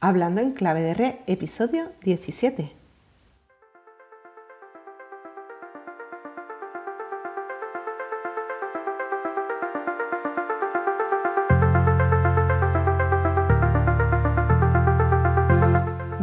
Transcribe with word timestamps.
Hablando 0.00 0.42
en 0.42 0.52
clave 0.52 0.82
de 0.82 0.92
re, 0.92 1.20
episodio 1.26 1.90
17. 2.02 2.75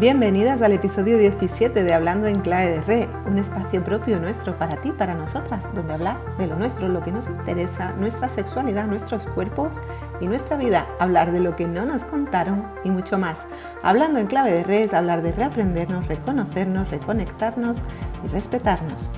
Bienvenidas 0.04 0.62
al 0.62 0.74
episodio 0.74 1.18
17 1.18 1.82
de 1.82 1.94
Hablando 1.94 2.28
en 2.28 2.42
Clave 2.42 2.72
de 2.72 2.82
Re, 2.82 3.10
un 3.26 3.38
espacio 3.38 3.82
propio 3.82 4.20
nuestro 4.20 4.58
para 4.58 4.82
ti, 4.82 4.92
para 4.92 5.16
nosotras, 5.16 5.64
donde 5.74 5.94
hablar 5.94 6.18
de 6.38 6.46
lo 6.46 6.58
nuestro, 6.58 6.90
lo 6.90 7.02
que 7.02 7.14
nos 7.14 7.28
interesa, 7.28 7.94
nuestra 7.94 8.28
sexualidad, 8.28 8.86
nuestros 8.86 9.28
cuerpos 9.28 9.80
y 10.20 10.28
nuestra 10.28 10.58
vida, 10.58 10.86
hablar 11.00 11.32
de 11.32 11.40
lo 11.40 11.56
que 11.56 11.68
no 11.68 11.86
nos 11.86 12.04
contaron 12.04 12.66
y 12.84 12.90
mucho 12.90 13.18
más. 13.18 13.46
Hablando 13.82 14.20
en 14.20 14.28
Clave 14.28 14.52
de 14.52 14.64
Re 14.66 14.84
es 14.84 14.94
hablar 14.94 15.22
de 15.22 15.32
reaprendernos, 15.32 16.06
reconocernos, 16.10 16.92
reconectarnos 16.92 17.78
y 18.26 18.28
respetarnos. 18.28 19.10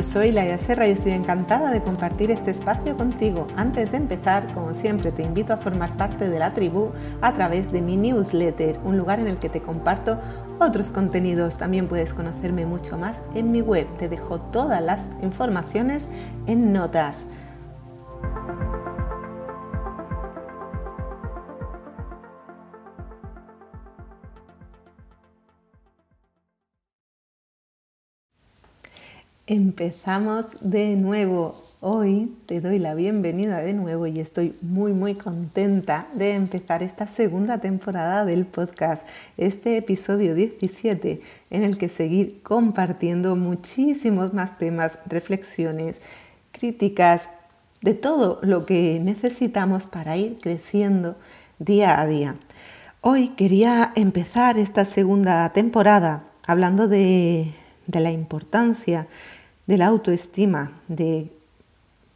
Yo 0.00 0.04
soy 0.04 0.32
Laia 0.32 0.56
Serra 0.56 0.88
y 0.88 0.92
estoy 0.92 1.12
encantada 1.12 1.70
de 1.70 1.82
compartir 1.82 2.30
este 2.30 2.50
espacio 2.50 2.96
contigo. 2.96 3.46
Antes 3.54 3.90
de 3.90 3.98
empezar, 3.98 4.46
como 4.54 4.72
siempre, 4.72 5.12
te 5.12 5.22
invito 5.22 5.52
a 5.52 5.58
formar 5.58 5.94
parte 5.98 6.30
de 6.30 6.38
la 6.38 6.54
tribu 6.54 6.88
a 7.20 7.34
través 7.34 7.70
de 7.70 7.82
mi 7.82 7.98
newsletter, 7.98 8.80
un 8.82 8.96
lugar 8.96 9.20
en 9.20 9.26
el 9.26 9.36
que 9.36 9.50
te 9.50 9.60
comparto 9.60 10.18
otros 10.58 10.88
contenidos. 10.88 11.58
También 11.58 11.86
puedes 11.86 12.14
conocerme 12.14 12.64
mucho 12.64 12.96
más 12.96 13.20
en 13.34 13.52
mi 13.52 13.60
web. 13.60 13.86
Te 13.98 14.08
dejo 14.08 14.40
todas 14.40 14.80
las 14.80 15.04
informaciones 15.20 16.08
en 16.46 16.72
notas. 16.72 17.26
Empezamos 29.50 30.52
de 30.60 30.94
nuevo. 30.94 31.60
Hoy 31.80 32.32
te 32.46 32.60
doy 32.60 32.78
la 32.78 32.94
bienvenida 32.94 33.58
de 33.58 33.72
nuevo 33.72 34.06
y 34.06 34.20
estoy 34.20 34.54
muy 34.62 34.92
muy 34.92 35.16
contenta 35.16 36.06
de 36.12 36.34
empezar 36.34 36.84
esta 36.84 37.08
segunda 37.08 37.58
temporada 37.58 38.24
del 38.24 38.46
podcast, 38.46 39.04
este 39.36 39.76
episodio 39.76 40.36
17 40.36 41.18
en 41.50 41.64
el 41.64 41.78
que 41.78 41.88
seguir 41.88 42.40
compartiendo 42.44 43.34
muchísimos 43.34 44.32
más 44.32 44.56
temas, 44.56 45.00
reflexiones, 45.06 45.96
críticas, 46.52 47.28
de 47.82 47.94
todo 47.94 48.38
lo 48.42 48.64
que 48.64 49.00
necesitamos 49.02 49.86
para 49.86 50.16
ir 50.16 50.38
creciendo 50.40 51.16
día 51.58 52.00
a 52.00 52.06
día. 52.06 52.36
Hoy 53.00 53.30
quería 53.30 53.90
empezar 53.96 54.58
esta 54.58 54.84
segunda 54.84 55.48
temporada 55.52 56.22
hablando 56.46 56.86
de, 56.86 57.52
la 57.88 58.12
importancia 58.12 59.08
de 59.70 59.78
la 59.78 59.86
autoestima, 59.86 60.72
de 60.88 61.30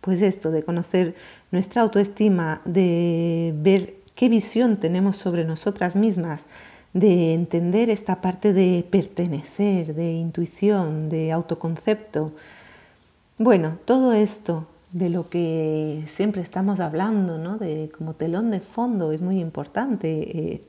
pues 0.00 0.20
esto, 0.22 0.50
de 0.50 0.64
conocer 0.64 1.14
nuestra 1.52 1.82
autoestima, 1.82 2.60
de 2.64 3.54
ver 3.56 3.94
qué 4.16 4.28
visión 4.28 4.76
tenemos 4.78 5.16
sobre 5.18 5.44
nosotras 5.44 5.94
mismas, 5.94 6.40
de 6.94 7.32
entender 7.32 7.90
esta 7.90 8.16
parte 8.20 8.52
de 8.52 8.84
pertenecer, 8.90 9.94
de 9.94 10.14
intuición, 10.14 11.08
de 11.08 11.30
autoconcepto. 11.30 12.32
Bueno, 13.38 13.78
todo 13.84 14.12
esto 14.12 14.66
de 14.90 15.10
lo 15.10 15.28
que 15.28 16.04
siempre 16.12 16.42
estamos 16.42 16.80
hablando, 16.80 17.38
¿no? 17.38 17.56
de 17.56 17.88
como 17.96 18.14
telón 18.14 18.50
de 18.50 18.58
fondo, 18.58 19.12
es 19.12 19.22
muy 19.22 19.38
importante 19.38 20.08
eh, 20.54 20.60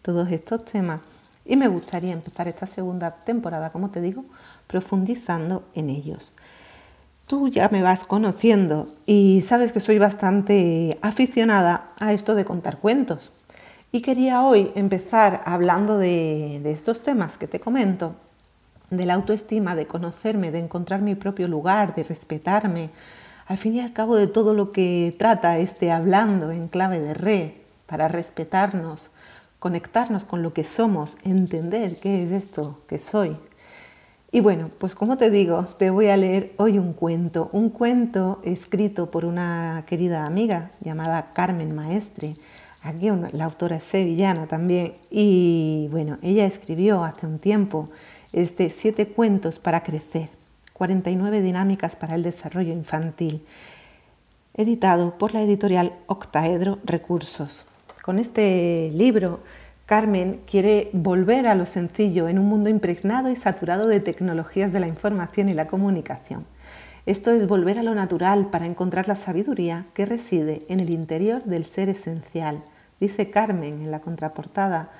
todos 0.00 0.30
estos 0.30 0.64
temas. 0.64 1.02
Y 1.44 1.56
me 1.56 1.68
gustaría 1.68 2.12
empezar 2.12 2.48
esta 2.48 2.66
segunda 2.66 3.10
temporada, 3.10 3.72
como 3.72 3.90
te 3.90 4.00
digo, 4.00 4.24
profundizando 4.70 5.64
en 5.74 5.90
ellos. 5.90 6.32
Tú 7.26 7.48
ya 7.48 7.68
me 7.70 7.82
vas 7.82 8.04
conociendo 8.04 8.86
y 9.04 9.42
sabes 9.42 9.72
que 9.72 9.80
soy 9.80 9.98
bastante 9.98 10.96
aficionada 11.02 11.84
a 11.98 12.12
esto 12.12 12.34
de 12.34 12.44
contar 12.44 12.78
cuentos. 12.78 13.32
Y 13.92 14.00
quería 14.00 14.42
hoy 14.42 14.70
empezar 14.76 15.42
hablando 15.44 15.98
de, 15.98 16.62
estos 16.70 17.02
temas 17.02 17.36
que 17.36 17.48
te 17.48 17.58
comento, 17.58 18.14
de 18.90 19.06
la 19.06 19.14
autoestima, 19.14 19.74
de 19.74 19.86
conocerme, 19.86 20.52
de 20.52 20.60
encontrar 20.60 21.02
mi 21.02 21.16
propio 21.16 21.48
lugar, 21.48 21.96
de 21.96 22.04
respetarme, 22.04 22.90
al 23.46 23.58
fin 23.58 23.74
y 23.74 23.80
al 23.80 23.92
cabo 23.92 24.14
de 24.14 24.28
todo 24.28 24.54
lo 24.54 24.70
que 24.70 25.14
trata 25.18 25.58
este 25.58 25.90
hablando 25.90 26.52
en 26.52 26.68
clave 26.68 27.00
de 27.00 27.14
re, 27.14 27.60
para 27.86 28.06
respetarnos, 28.06 29.00
conectarnos 29.58 30.22
con 30.22 30.42
lo 30.42 30.52
que 30.52 30.62
somos, 30.62 31.16
entender 31.24 31.96
qué 32.00 32.22
es 32.22 32.30
esto 32.30 32.78
que 32.88 33.00
soy, 33.00 33.36
y 34.32 34.40
bueno, 34.40 34.68
pues 34.78 34.94
como 34.94 35.16
te 35.16 35.28
digo, 35.28 35.64
te 35.76 35.90
voy 35.90 36.06
a 36.06 36.16
leer 36.16 36.52
hoy 36.56 36.78
un 36.78 36.92
cuento, 36.92 37.48
un 37.52 37.68
cuento 37.68 38.40
escrito 38.44 39.10
por 39.10 39.24
una 39.24 39.84
querida 39.88 40.24
amiga 40.24 40.70
llamada 40.80 41.30
Carmen 41.32 41.74
Maestre. 41.74 42.34
Aquí 42.84 43.08
la 43.32 43.44
autora 43.44 43.76
es 43.76 43.84
sevillana 43.84 44.46
también. 44.46 44.92
Y 45.10 45.88
bueno, 45.90 46.16
ella 46.22 46.46
escribió 46.46 47.02
hace 47.02 47.26
un 47.26 47.40
tiempo 47.40 47.88
este 48.32 48.70
Siete 48.70 49.08
cuentos 49.08 49.58
para 49.58 49.82
crecer, 49.82 50.28
49 50.74 51.42
dinámicas 51.42 51.96
para 51.96 52.14
el 52.14 52.22
desarrollo 52.22 52.72
infantil, 52.72 53.42
editado 54.54 55.18
por 55.18 55.34
la 55.34 55.42
editorial 55.42 55.92
Octaedro 56.06 56.78
Recursos. 56.84 57.66
Con 58.02 58.20
este 58.20 58.92
libro 58.94 59.40
Carmen 59.90 60.38
quiere 60.48 60.88
volver 60.92 61.48
a 61.48 61.56
lo 61.56 61.66
sencillo 61.66 62.28
en 62.28 62.38
un 62.38 62.46
mundo 62.46 62.70
impregnado 62.70 63.28
y 63.28 63.34
saturado 63.34 63.88
de 63.88 63.98
tecnologías 63.98 64.72
de 64.72 64.78
la 64.78 64.86
información 64.86 65.48
y 65.48 65.52
la 65.52 65.64
comunicación. 65.64 66.46
Esto 67.06 67.32
es 67.32 67.48
volver 67.48 67.76
a 67.76 67.82
lo 67.82 67.92
natural 67.96 68.50
para 68.50 68.66
encontrar 68.66 69.08
la 69.08 69.16
sabiduría 69.16 69.86
que 69.92 70.06
reside 70.06 70.62
en 70.68 70.78
el 70.78 70.94
interior 70.94 71.42
del 71.42 71.64
ser 71.64 71.88
esencial. 71.88 72.62
Dice 73.00 73.30
Carmen 73.30 73.82
en 73.82 73.90
la 73.90 73.98
contraportada, 73.98 74.90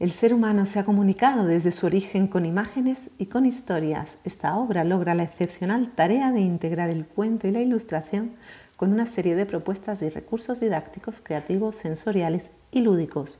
el 0.00 0.10
ser 0.10 0.34
humano 0.34 0.66
se 0.66 0.80
ha 0.80 0.84
comunicado 0.84 1.46
desde 1.46 1.70
su 1.70 1.86
origen 1.86 2.26
con 2.26 2.44
imágenes 2.44 3.10
y 3.18 3.26
con 3.26 3.46
historias. 3.46 4.18
Esta 4.24 4.56
obra 4.56 4.82
logra 4.82 5.14
la 5.14 5.22
excepcional 5.22 5.92
tarea 5.92 6.32
de 6.32 6.40
integrar 6.40 6.90
el 6.90 7.06
cuento 7.06 7.46
y 7.46 7.52
la 7.52 7.60
ilustración 7.60 8.32
con 8.76 8.92
una 8.92 9.06
serie 9.06 9.36
de 9.36 9.46
propuestas 9.46 10.02
y 10.02 10.08
recursos 10.08 10.58
didácticos, 10.58 11.20
creativos, 11.22 11.76
sensoriales 11.76 12.50
y 12.72 12.80
lúdicos 12.80 13.38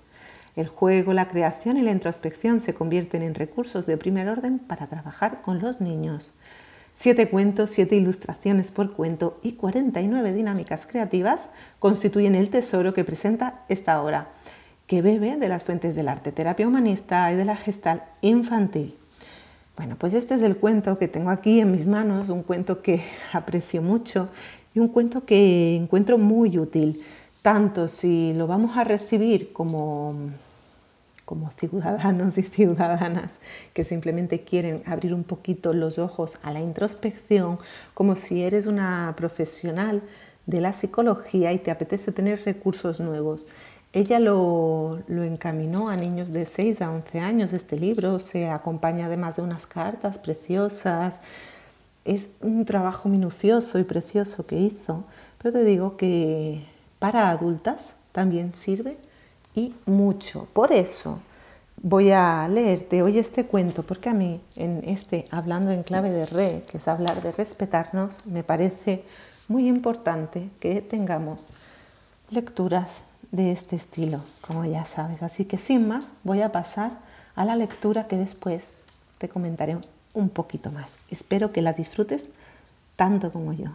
el 0.60 0.68
juego, 0.68 1.14
la 1.14 1.28
creación 1.28 1.76
y 1.76 1.82
la 1.82 1.92
introspección 1.92 2.60
se 2.60 2.74
convierten 2.74 3.22
en 3.22 3.34
recursos 3.34 3.86
de 3.86 3.96
primer 3.96 4.28
orden 4.28 4.58
para 4.58 4.86
trabajar 4.86 5.40
con 5.42 5.60
los 5.60 5.80
niños. 5.80 6.32
Siete 6.94 7.28
cuentos, 7.28 7.70
siete 7.70 7.94
ilustraciones 7.94 8.72
por 8.72 8.92
cuento 8.92 9.38
y 9.42 9.52
49 9.52 10.32
dinámicas 10.32 10.84
creativas 10.84 11.42
constituyen 11.78 12.34
el 12.34 12.50
tesoro 12.50 12.92
que 12.92 13.04
presenta 13.04 13.62
esta 13.68 14.02
obra, 14.02 14.32
que 14.88 15.00
bebe 15.00 15.36
de 15.36 15.48
las 15.48 15.62
fuentes 15.62 15.94
del 15.94 16.08
arte 16.08 16.32
terapia 16.32 16.66
humanista 16.66 17.32
y 17.32 17.36
de 17.36 17.44
la 17.44 17.56
gestal 17.56 18.02
infantil. 18.20 18.96
Bueno, 19.76 19.94
pues 19.96 20.12
este 20.12 20.34
es 20.34 20.42
el 20.42 20.56
cuento 20.56 20.98
que 20.98 21.06
tengo 21.06 21.30
aquí 21.30 21.60
en 21.60 21.70
mis 21.70 21.86
manos, 21.86 22.30
un 22.30 22.42
cuento 22.42 22.82
que 22.82 23.04
aprecio 23.32 23.80
mucho 23.80 24.28
y 24.74 24.80
un 24.80 24.88
cuento 24.88 25.24
que 25.24 25.76
encuentro 25.76 26.18
muy 26.18 26.58
útil, 26.58 27.00
tanto 27.42 27.86
si 27.86 28.34
lo 28.34 28.48
vamos 28.48 28.76
a 28.76 28.82
recibir 28.82 29.52
como 29.52 30.32
como 31.28 31.50
ciudadanos 31.50 32.38
y 32.38 32.42
ciudadanas 32.42 33.38
que 33.74 33.84
simplemente 33.84 34.44
quieren 34.44 34.82
abrir 34.86 35.12
un 35.12 35.24
poquito 35.24 35.74
los 35.74 35.98
ojos 35.98 36.38
a 36.42 36.54
la 36.54 36.60
introspección, 36.60 37.58
como 37.92 38.16
si 38.16 38.42
eres 38.42 38.64
una 38.64 39.12
profesional 39.14 40.00
de 40.46 40.62
la 40.62 40.72
psicología 40.72 41.52
y 41.52 41.58
te 41.58 41.70
apetece 41.70 42.12
tener 42.12 42.42
recursos 42.46 42.98
nuevos. 42.98 43.44
Ella 43.92 44.20
lo, 44.20 45.00
lo, 45.06 45.22
encaminó 45.22 45.90
a 45.90 45.96
niños 45.96 46.32
de 46.32 46.46
6 46.46 46.80
a 46.80 46.90
11 46.90 47.20
años. 47.20 47.52
Este 47.52 47.78
libro 47.78 48.20
se 48.20 48.48
acompaña 48.48 49.04
además 49.04 49.36
de 49.36 49.42
unas 49.42 49.66
cartas 49.66 50.16
preciosas. 50.16 51.16
Es 52.06 52.30
un 52.40 52.64
trabajo 52.64 53.10
minucioso 53.10 53.78
y 53.78 53.84
precioso 53.84 54.46
que 54.46 54.56
hizo, 54.56 55.04
pero 55.42 55.52
te 55.52 55.64
digo 55.64 55.98
que 55.98 56.64
para 56.98 57.28
adultas 57.28 57.92
también 58.12 58.54
sirve 58.54 58.96
y 59.54 59.74
mucho. 59.86 60.46
Por 60.52 60.72
eso 60.72 61.20
voy 61.82 62.10
a 62.10 62.46
leerte 62.48 63.02
hoy 63.02 63.18
este 63.18 63.46
cuento, 63.46 63.82
porque 63.82 64.08
a 64.08 64.14
mí 64.14 64.40
en 64.56 64.82
este 64.86 65.24
Hablando 65.30 65.70
en 65.70 65.82
clave 65.82 66.10
de 66.10 66.26
re, 66.26 66.62
que 66.70 66.78
es 66.78 66.88
hablar 66.88 67.22
de 67.22 67.32
respetarnos, 67.32 68.26
me 68.26 68.42
parece 68.42 69.04
muy 69.48 69.68
importante 69.68 70.50
que 70.60 70.82
tengamos 70.82 71.40
lecturas 72.30 73.02
de 73.30 73.52
este 73.52 73.76
estilo, 73.76 74.20
como 74.40 74.64
ya 74.64 74.84
sabes. 74.84 75.22
Así 75.22 75.44
que 75.44 75.58
sin 75.58 75.88
más, 75.88 76.08
voy 76.24 76.42
a 76.42 76.52
pasar 76.52 76.98
a 77.34 77.44
la 77.44 77.56
lectura 77.56 78.06
que 78.08 78.16
después 78.16 78.64
te 79.18 79.28
comentaré 79.28 79.78
un 80.14 80.28
poquito 80.28 80.70
más. 80.70 80.96
Espero 81.10 81.52
que 81.52 81.62
la 81.62 81.72
disfrutes 81.72 82.28
tanto 82.96 83.30
como 83.30 83.52
yo. 83.52 83.70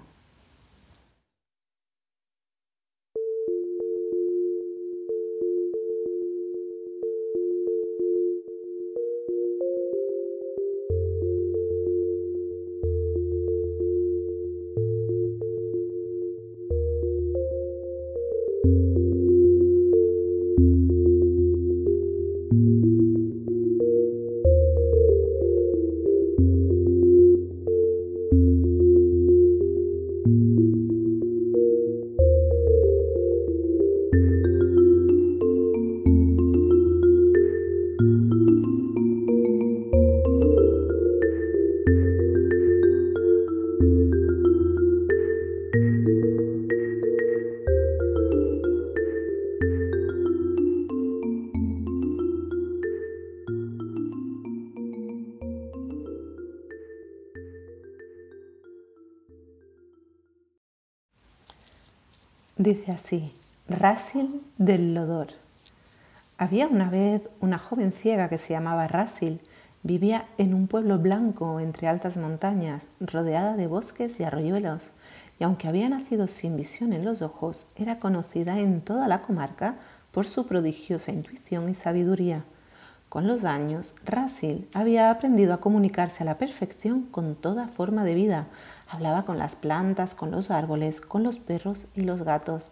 Rasil 63.93 64.41
del 64.57 64.95
Lodor. 64.95 65.27
Había 66.39 66.65
una 66.65 66.89
vez 66.89 67.29
una 67.41 67.59
joven 67.59 67.91
ciega 67.91 68.27
que 68.27 68.39
se 68.39 68.53
llamaba 68.53 68.87
Rasil. 68.87 69.39
Vivía 69.83 70.25
en 70.39 70.55
un 70.55 70.65
pueblo 70.65 70.97
blanco 70.97 71.59
entre 71.59 71.87
altas 71.87 72.17
montañas, 72.17 72.87
rodeada 72.99 73.55
de 73.55 73.67
bosques 73.67 74.19
y 74.19 74.23
arroyuelos, 74.23 74.89
y 75.39 75.43
aunque 75.43 75.67
había 75.67 75.89
nacido 75.89 76.27
sin 76.27 76.57
visión 76.57 76.91
en 76.91 77.05
los 77.05 77.21
ojos, 77.21 77.67
era 77.75 77.99
conocida 77.99 78.57
en 78.57 78.81
toda 78.81 79.07
la 79.07 79.21
comarca 79.21 79.75
por 80.11 80.25
su 80.25 80.47
prodigiosa 80.47 81.11
intuición 81.11 81.69
y 81.69 81.75
sabiduría. 81.75 82.45
Con 83.09 83.27
los 83.27 83.43
años, 83.43 83.93
Rasil 84.05 84.67
había 84.73 85.11
aprendido 85.11 85.53
a 85.53 85.61
comunicarse 85.61 86.23
a 86.23 86.25
la 86.25 86.37
perfección 86.37 87.03
con 87.03 87.35
toda 87.35 87.67
forma 87.67 88.03
de 88.03 88.15
vida, 88.15 88.47
Hablaba 88.93 89.23
con 89.23 89.39
las 89.39 89.55
plantas, 89.55 90.13
con 90.13 90.29
los 90.29 90.51
árboles, 90.51 91.01
con 91.01 91.23
los 91.23 91.37
perros 91.37 91.87
y 91.95 92.01
los 92.01 92.21
gatos, 92.21 92.67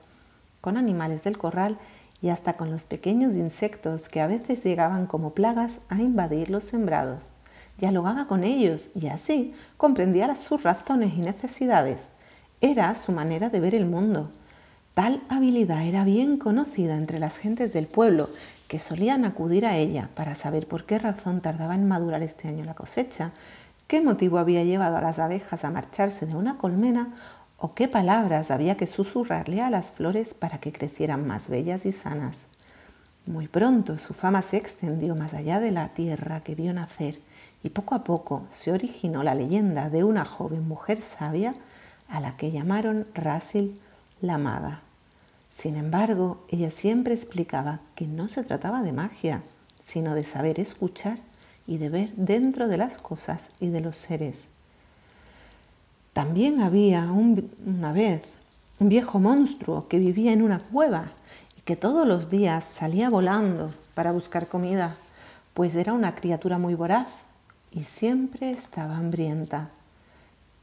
con 0.62 0.78
animales 0.78 1.24
del 1.24 1.38
corral 1.38 1.78
y 2.22 2.30
hasta 2.30 2.54
con 2.54 2.72
los 2.72 2.86
pequeños 2.86 3.36
insectos 3.36 4.08
que 4.08 4.22
a 4.22 4.28
veces 4.28 4.63
llegaban 4.63 5.08
como 5.08 5.31
plagas 5.31 5.74
a 5.90 6.02
invadir 6.02 6.50
los 6.50 6.66
sembrados. 6.66 7.25
Dialogaba 7.78 8.28
con 8.28 8.44
ellos 8.44 8.90
y 8.94 9.08
así 9.08 9.54
comprendía 9.78 10.36
sus 10.36 10.62
razones 10.63 11.13
y 11.16 11.22
necesidades. 11.22 12.10
Era 12.62 12.94
su 12.96 13.12
manera 13.12 13.50
de 13.50 13.60
ver 13.60 13.74
el 13.74 13.88
mundo. 13.88 14.30
Tal 14.94 15.24
habilidad 15.30 15.84
era 15.84 16.04
bien 16.04 16.38
conocida 16.38 16.96
entre 16.96 17.18
las 17.19 17.38
gentes 17.38 17.74
del 17.74 17.88
pueblo 17.88 18.30
que 18.68 18.78
solían 18.78 19.25
acudir 19.25 19.66
a 19.66 19.78
ella 19.78 20.10
para 20.16 20.36
saber 20.36 20.68
por 20.68 20.86
qué 20.86 21.00
razón 21.00 21.42
tardaba 21.42 21.75
en 21.75 21.88
madurar 21.88 22.22
este 22.24 22.48
año 22.48 22.63
la 22.66 22.75
cosecha 22.75 23.31
qué 23.92 24.00
motivo 24.00 24.38
había 24.38 24.63
llevado 24.63 24.96
a 24.96 25.02
las 25.02 25.19
abejas 25.19 25.66
a 25.66 25.69
marcharse 25.69 26.25
de 26.25 26.38
una 26.38 26.58
colmena 26.58 27.10
o 27.63 27.74
qué 27.74 27.88
palabras 27.88 28.50
había 28.50 28.75
que 28.75 28.88
susurrarle 28.88 29.62
a 29.62 29.69
las 29.69 29.92
flores 29.92 30.34
para 30.34 30.58
que 30.58 30.72
crecieran 30.72 31.28
más 31.28 31.48
bellas 31.48 31.86
y 31.86 31.92
sanas. 31.92 32.38
Muy 33.28 33.48
pronto 33.48 34.00
su 34.00 34.16
fama 34.16 34.42
se 34.42 34.58
extendió 34.58 35.16
más 35.16 35.36
allá 35.36 35.60
de 35.60 35.69
la 35.69 35.90
tierra 35.90 36.42
que 36.42 36.56
vio 36.56 36.74
nacer 36.74 37.19
y 37.63 37.69
poco 37.69 37.94
a 37.94 38.04
poco 38.04 38.48
se 38.52 38.72
originó 38.72 39.22
la 39.22 39.36
leyenda 39.36 39.92
de 39.92 40.04
una 40.04 40.25
joven 40.25 40.68
mujer 40.68 41.02
sabia 41.02 41.54
a 42.10 42.19
la 42.19 42.36
que 42.36 42.52
llamaron 42.52 43.06
Rasil 43.13 43.80
la 44.22 44.40
maga. 44.40 44.81
Sin 45.52 45.75
embargo, 45.75 46.44
ella 46.50 46.72
siempre 46.72 47.13
explicaba 47.13 47.80
que 47.94 48.08
no 48.08 48.28
se 48.28 48.42
trataba 48.44 48.81
de 48.81 48.92
magia, 48.92 49.44
sino 49.86 50.16
de 50.16 50.24
saber 50.24 50.60
escuchar 50.60 51.19
y 51.68 51.78
de 51.78 51.90
ver 51.90 52.12
dentro 52.16 52.68
de 52.68 52.78
las 52.78 52.98
cosas 52.98 53.50
y 53.60 53.69
de 53.69 53.81
los 53.81 53.98
seres. 53.98 54.48
También 56.13 56.62
había 56.62 57.10
una 57.10 57.94
vez 57.94 58.24
un 58.81 58.90
viejo 58.90 59.19
monstruo 59.19 59.88
que 59.88 59.98
vivía 59.98 60.34
en 60.34 60.42
una 60.42 60.60
cueva 60.60 61.06
y 61.58 61.62
que 61.62 61.78
todos 61.78 62.06
los 62.06 62.30
días 62.30 62.66
salía 62.66 63.10
volando 63.10 63.69
para 63.94 64.12
buscar 64.12 64.48
comida, 64.48 64.98
pues 65.54 65.75
era 65.75 65.94
una 65.94 66.13
criatura 66.16 66.58
muy 66.58 66.75
voraz 66.75 67.19
y 67.72 67.84
siempre 67.84 68.52
estaba 68.52 68.98
hambrienta. 68.98 69.69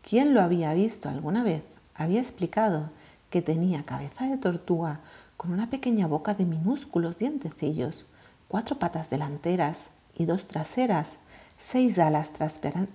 Quien 0.02 0.34
lo 0.34 0.42
había 0.42 0.74
visto 0.74 1.08
alguna 1.08 1.42
vez 1.42 1.62
había 1.94 2.20
explicado 2.20 2.90
que 3.30 3.40
tenía 3.40 3.84
cabeza 3.84 4.26
de 4.26 4.36
tortuga 4.36 5.00
con 5.38 5.52
una 5.52 5.70
pequeña 5.70 6.06
boca 6.06 6.34
de 6.34 6.44
minúsculos 6.44 7.16
dientecillos, 7.16 8.04
cuatro 8.48 8.78
patas 8.78 9.08
delanteras 9.08 9.86
y 10.14 10.26
dos 10.26 10.46
traseras, 10.46 11.12
seis 11.58 11.98
alas 11.98 12.32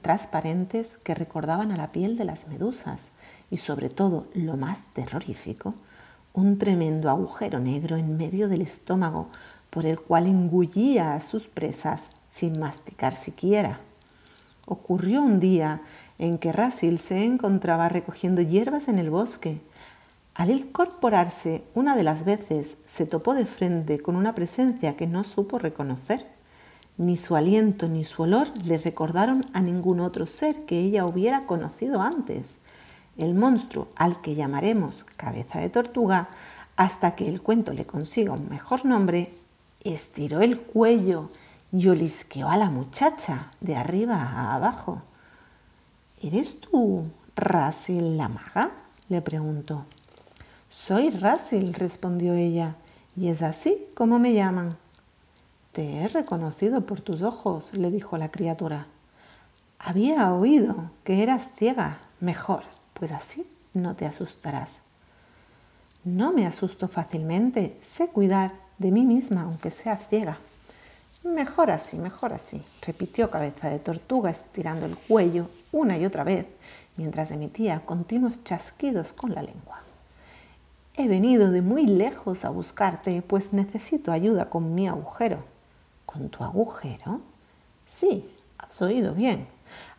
transparentes 0.01 0.97
que 1.03 1.13
recordaban 1.13 1.71
a 1.71 1.77
la 1.77 1.91
piel 1.91 2.17
de 2.17 2.25
las 2.25 2.47
medusas 2.47 3.09
y 3.51 3.57
sobre 3.57 3.89
todo, 3.89 4.27
lo 4.33 4.57
más 4.57 4.85
terrorífico, 4.93 5.75
un 6.33 6.57
tremendo 6.57 7.09
agujero 7.09 7.59
negro 7.59 7.97
en 7.97 8.17
medio 8.17 8.47
del 8.47 8.61
estómago 8.61 9.27
por 9.69 9.85
el 9.85 9.99
cual 9.99 10.27
engullía 10.27 11.13
a 11.13 11.21
sus 11.21 11.47
presas 11.47 12.07
sin 12.31 12.59
masticar 12.59 13.13
siquiera. 13.13 13.79
Ocurrió 14.65 15.21
un 15.21 15.39
día 15.39 15.81
en 16.17 16.37
que 16.37 16.51
Rasil 16.51 16.99
se 16.99 17.25
encontraba 17.25 17.89
recogiendo 17.89 18.41
hierbas 18.41 18.87
en 18.87 18.97
el 18.97 19.09
bosque. 19.09 19.61
Al 20.35 20.49
incorporarse 20.49 21.63
una 21.75 21.95
de 21.95 22.03
las 22.03 22.23
veces 22.23 22.77
se 22.85 23.05
topó 23.05 23.33
de 23.33 23.45
frente 23.45 23.99
con 23.99 24.15
una 24.15 24.33
presencia 24.33 24.95
que 24.95 25.05
no 25.05 25.23
supo 25.23 25.59
reconocer. 25.59 26.32
Ni 26.97 27.17
su 27.17 27.35
aliento 27.35 27.87
ni 27.87 28.03
su 28.03 28.23
olor 28.23 28.47
le 28.65 28.77
recordaron 28.77 29.41
a 29.53 29.61
ningún 29.61 29.99
otro 29.99 30.27
ser 30.27 30.65
que 30.65 30.79
ella 30.79 31.05
hubiera 31.05 31.45
conocido 31.47 32.01
antes. 32.01 32.55
El 33.17 33.33
monstruo, 33.33 33.87
al 33.95 34.21
que 34.21 34.35
llamaremos 34.35 35.03
cabeza 35.17 35.59
de 35.59 35.69
tortuga, 35.69 36.29
hasta 36.75 37.15
que 37.15 37.27
el 37.27 37.41
cuento 37.41 37.73
le 37.73 37.85
consiga 37.85 38.33
un 38.33 38.47
mejor 38.49 38.85
nombre, 38.85 39.31
estiró 39.83 40.41
el 40.41 40.59
cuello 40.59 41.29
y 41.71 41.87
olisqueó 41.87 42.49
a 42.49 42.57
la 42.57 42.69
muchacha 42.69 43.49
de 43.59 43.75
arriba 43.75 44.15
a 44.15 44.55
abajo. 44.55 45.01
¿Eres 46.21 46.61
tú 46.61 47.05
Rasil 47.35 48.17
la 48.17 48.29
maga? 48.29 48.71
le 49.09 49.21
preguntó. 49.21 49.81
Soy 50.69 51.09
Rasil, 51.09 51.73
respondió 51.73 52.33
ella, 52.33 52.75
y 53.15 53.27
es 53.27 53.41
así 53.41 53.83
como 53.95 54.19
me 54.19 54.33
llaman. 54.33 54.69
Te 55.73 56.03
he 56.03 56.07
reconocido 56.07 56.81
por 56.81 57.01
tus 57.01 57.23
ojos, 57.23 57.73
le 57.73 57.89
dijo 57.89 58.15
la 58.19 58.29
criatura. 58.29 58.85
Había 59.79 60.31
oído 60.31 60.91
que 61.03 61.23
eras 61.23 61.49
ciega. 61.55 61.97
Mejor, 62.19 62.61
pues 62.93 63.11
así 63.11 63.43
no 63.73 63.95
te 63.95 64.05
asustarás. 64.05 64.75
No 66.03 66.31
me 66.31 66.45
asusto 66.45 66.87
fácilmente, 66.87 67.75
sé 67.81 68.09
cuidar 68.09 68.53
de 68.77 68.91
mí 68.91 69.03
misma 69.03 69.41
aunque 69.41 69.71
sea 69.71 69.97
ciega. 69.97 70.37
Mejor 71.23 71.71
así, 71.71 71.97
mejor 71.97 72.33
así, 72.33 72.61
repitió 72.85 73.31
cabeza 73.31 73.71
de 73.71 73.79
tortuga 73.79 74.29
estirando 74.29 74.85
el 74.85 74.95
cuello 74.95 75.49
una 75.71 75.97
y 75.97 76.05
otra 76.05 76.23
vez, 76.23 76.45
mientras 76.97 77.31
emitía 77.31 77.83
continuos 77.83 78.43
chasquidos 78.43 79.11
con 79.11 79.33
la 79.33 79.41
lengua. 79.41 79.81
He 80.95 81.07
venido 81.07 81.49
de 81.49 81.63
muy 81.63 81.87
lejos 81.87 82.45
a 82.45 82.51
buscarte, 82.51 83.23
pues 83.23 83.53
necesito 83.53 84.11
ayuda 84.11 84.51
con 84.51 84.75
mi 84.75 84.87
agujero. 84.87 85.51
¿Con 86.13 86.29
tu 86.29 86.43
agujero? 86.43 87.21
Sí, 87.87 88.29
has 88.59 88.79
oído 88.83 89.15
bien. 89.15 89.47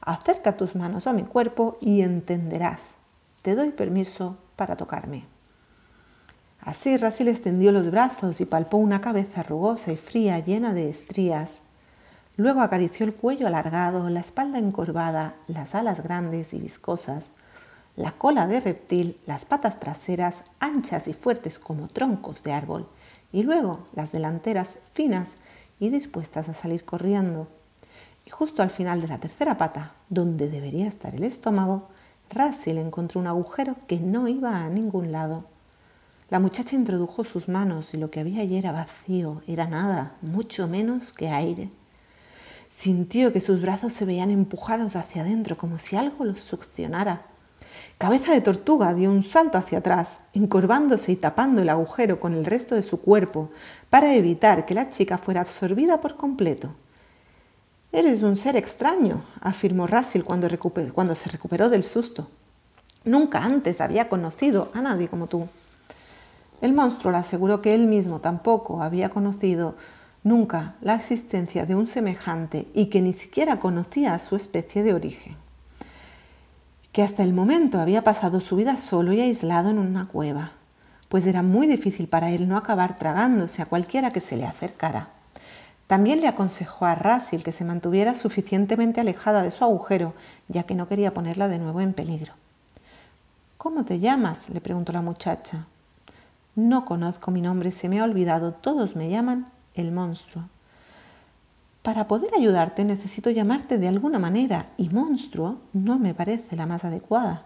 Acerca 0.01 0.57
tus 0.57 0.77
manos 0.77 1.09
a 1.09 1.13
mi 1.13 1.25
cuerpo 1.25 1.77
y 1.81 2.03
entenderás. 2.03 2.93
Te 3.43 3.57
doy 3.57 3.71
permiso 3.73 4.37
para 4.55 4.77
tocarme. 4.77 5.25
Así 6.61 6.97
Rasil 6.97 7.27
extendió 7.27 7.73
los 7.73 7.91
brazos 7.91 8.41
y 8.41 8.45
palpó 8.45 8.77
una 8.77 9.01
cabeza 9.01 9.43
rugosa 9.43 9.91
y 9.91 9.97
fría 9.97 10.39
llena 10.39 10.73
de 10.73 10.89
estrías. 10.89 11.63
Luego 12.37 12.61
acarició 12.61 13.05
el 13.05 13.15
cuello 13.15 13.49
alargado, 13.49 14.09
la 14.09 14.21
espalda 14.21 14.61
encorvada, 14.61 15.35
las 15.49 15.75
alas 15.75 16.01
grandes 16.01 16.55
y 16.55 16.59
viscosas, 16.59 17.27
la 17.97 18.13
cola 18.13 18.47
de 18.47 18.61
reptil, 18.61 19.17
las 19.27 19.45
patas 19.45 19.81
traseras 19.81 20.45
anchas 20.61 21.09
y 21.09 21.13
fuertes 21.13 21.59
como 21.59 21.89
troncos 21.89 22.45
de 22.45 22.53
árbol, 22.53 22.89
y 23.33 23.43
luego 23.43 23.85
las 23.95 24.13
delanteras 24.13 24.75
finas 24.93 25.35
y 25.79 25.91
dispuestas 25.91 26.49
a 26.49 26.55
salir 26.55 26.85
corriendo. 26.85 27.49
Y 28.27 28.31
justo 28.31 28.63
al 28.63 28.71
final 28.71 29.01
de 29.01 29.09
la 29.09 29.19
tercera 29.19 29.59
pata, 29.59 29.93
donde 30.09 30.49
debería 30.49 30.89
estar 30.89 31.15
el 31.15 31.25
estómago, 31.25 31.89
Rasil 32.31 32.79
encontró 32.79 33.21
un 33.21 33.27
agujero 33.27 33.77
que 33.87 33.99
no 33.99 34.29
iba 34.29 34.57
a 34.59 34.69
ningún 34.69 35.13
lado. 35.13 35.45
La 36.31 36.41
muchacha 36.41 36.75
introdujo 36.75 37.23
sus 37.23 37.49
manos 37.49 37.93
y 37.93 37.99
lo 37.99 38.11
que 38.11 38.21
había 38.21 38.43
allí 38.43 38.57
era 38.57 38.73
vacío, 38.73 39.43
era 39.47 39.67
nada, 39.67 40.17
mucho 40.23 40.67
menos 40.67 41.13
que 41.13 41.29
aire. 41.29 41.71
Sintió 42.71 43.33
que 43.33 43.41
sus 43.41 43.61
brazos 43.61 43.93
se 43.93 44.05
veían 44.05 44.31
empujados 44.31 44.97
hacia 44.97 45.23
adentro, 45.23 45.57
como 45.57 45.79
si 45.79 45.97
algo 45.97 46.25
los 46.25 46.41
succionara. 46.41 47.23
Cabeza 47.99 48.33
de 48.33 48.41
tortuga 48.41 48.93
dio 48.93 49.11
un 49.11 49.23
salto 49.23 49.57
hacia 49.57 49.79
atrás, 49.79 50.19
encorvándose 50.33 51.13
y 51.13 51.17
tapando 51.17 51.63
el 51.63 51.69
agujero 51.69 52.19
con 52.19 52.35
el 52.35 52.45
resto 52.45 52.75
de 52.75 52.83
su 52.83 53.01
cuerpo 53.01 53.51
para 53.89 54.15
evitar 54.15 54.67
que 54.67 54.75
la 54.75 54.89
chica 54.89 55.17
fuera 55.17 55.41
absorbida 55.41 56.01
por 56.01 56.17
completo. 56.17 56.71
Eres 57.93 58.23
un 58.23 58.37
ser 58.37 58.57
extraño, 58.57 59.23
afirmó 59.41 59.87
cuando, 60.25 60.51
cuando 60.93 61.15
se 61.15 61.31
recuperó 61.31 61.69
del 61.69 61.85
susto. 61.85 62.29
Nunca 63.05 63.39
antes 63.39 63.81
había 63.81 64.09
conocido 64.09 64.69
a 64.75 64.83
nadie 64.83 65.07
como 65.07 65.29
tú. 65.29 65.47
El 66.61 66.73
monstruo 66.73 67.13
le 67.13 67.19
aseguró 67.19 67.61
que 67.61 67.75
él 67.75 67.87
mismo 67.87 68.21
tampoco 68.21 68.83
había 68.83 69.11
conocido 69.11 69.77
nunca 70.25 70.75
la 70.81 70.97
existencia 70.97 71.67
de 71.67 71.77
un 71.77 71.87
semejante 71.87 72.67
y 72.75 72.87
que 72.87 73.01
ni 73.01 73.13
siquiera 73.13 73.61
conocía 73.61 74.19
su 74.19 74.35
especie 74.35 74.83
de 74.83 74.95
origen, 74.95 75.37
que 76.95 77.03
hasta 77.03 77.25
el 77.25 77.33
momento 77.33 77.81
había 77.81 78.05
pasado 78.05 78.41
su 78.41 78.55
vida 78.55 78.77
solo 78.77 79.13
y 79.13 79.21
aislado 79.21 79.69
en 79.69 79.81
una 79.81 80.05
cueva, 80.05 80.53
pues 81.09 81.27
era 81.27 81.43
muy 81.43 81.67
difícil 81.67 82.07
para 82.07 82.31
él 82.31 82.49
no 82.49 82.57
acabar 82.57 82.95
tragándose 82.95 83.63
a 83.63 83.67
cualquiera 83.67 84.13
que 84.13 84.21
se 84.21 84.37
le 84.37 84.47
acercara. 84.47 85.09
También 85.89 86.21
le 86.21 86.29
aconsejó 86.29 86.87
a 86.87 86.95
Rasil 86.95 87.43
que 87.43 87.51
se 87.51 87.65
mantuviera 87.65 88.15
suficientemente 88.15 89.01
alejada 89.01 89.43
de 89.43 89.51
su 89.51 89.65
agujero, 89.65 90.15
ya 90.47 90.63
que 90.63 90.77
no 90.77 90.87
quería 90.87 91.13
ponerla 91.13 91.49
de 91.49 91.59
nuevo 91.59 91.81
en 91.81 91.95
peligro. 91.95 92.35
¿Cómo 93.59 93.85
te 93.85 93.99
llamas? 93.99 94.49
le 94.49 94.61
preguntó 94.61 94.93
la 94.93 95.03
muchacha. 95.03 95.67
No 96.55 96.85
conozco 96.85 97.33
mi 97.33 97.43
nombre, 97.43 97.73
se 97.73 97.89
me 97.89 97.99
ha 97.99 98.05
olvidado. 98.05 98.53
Todos 98.53 98.95
me 98.95 99.11
llaman 99.11 99.47
el 99.75 99.91
monstruo. 99.91 100.45
Para 101.85 102.09
poder 102.09 102.31
ayudarte 102.35 102.83
necesito 102.83 103.29
llamarte 103.29 103.77
de 103.77 103.89
alguna 103.89 104.19
manera 104.19 104.65
y 104.79 104.89
monstruo 104.89 105.59
no 105.75 105.99
me 105.99 106.15
parece 106.15 106.57
la 106.57 106.65
más 106.65 106.83
adecuada, 106.87 107.45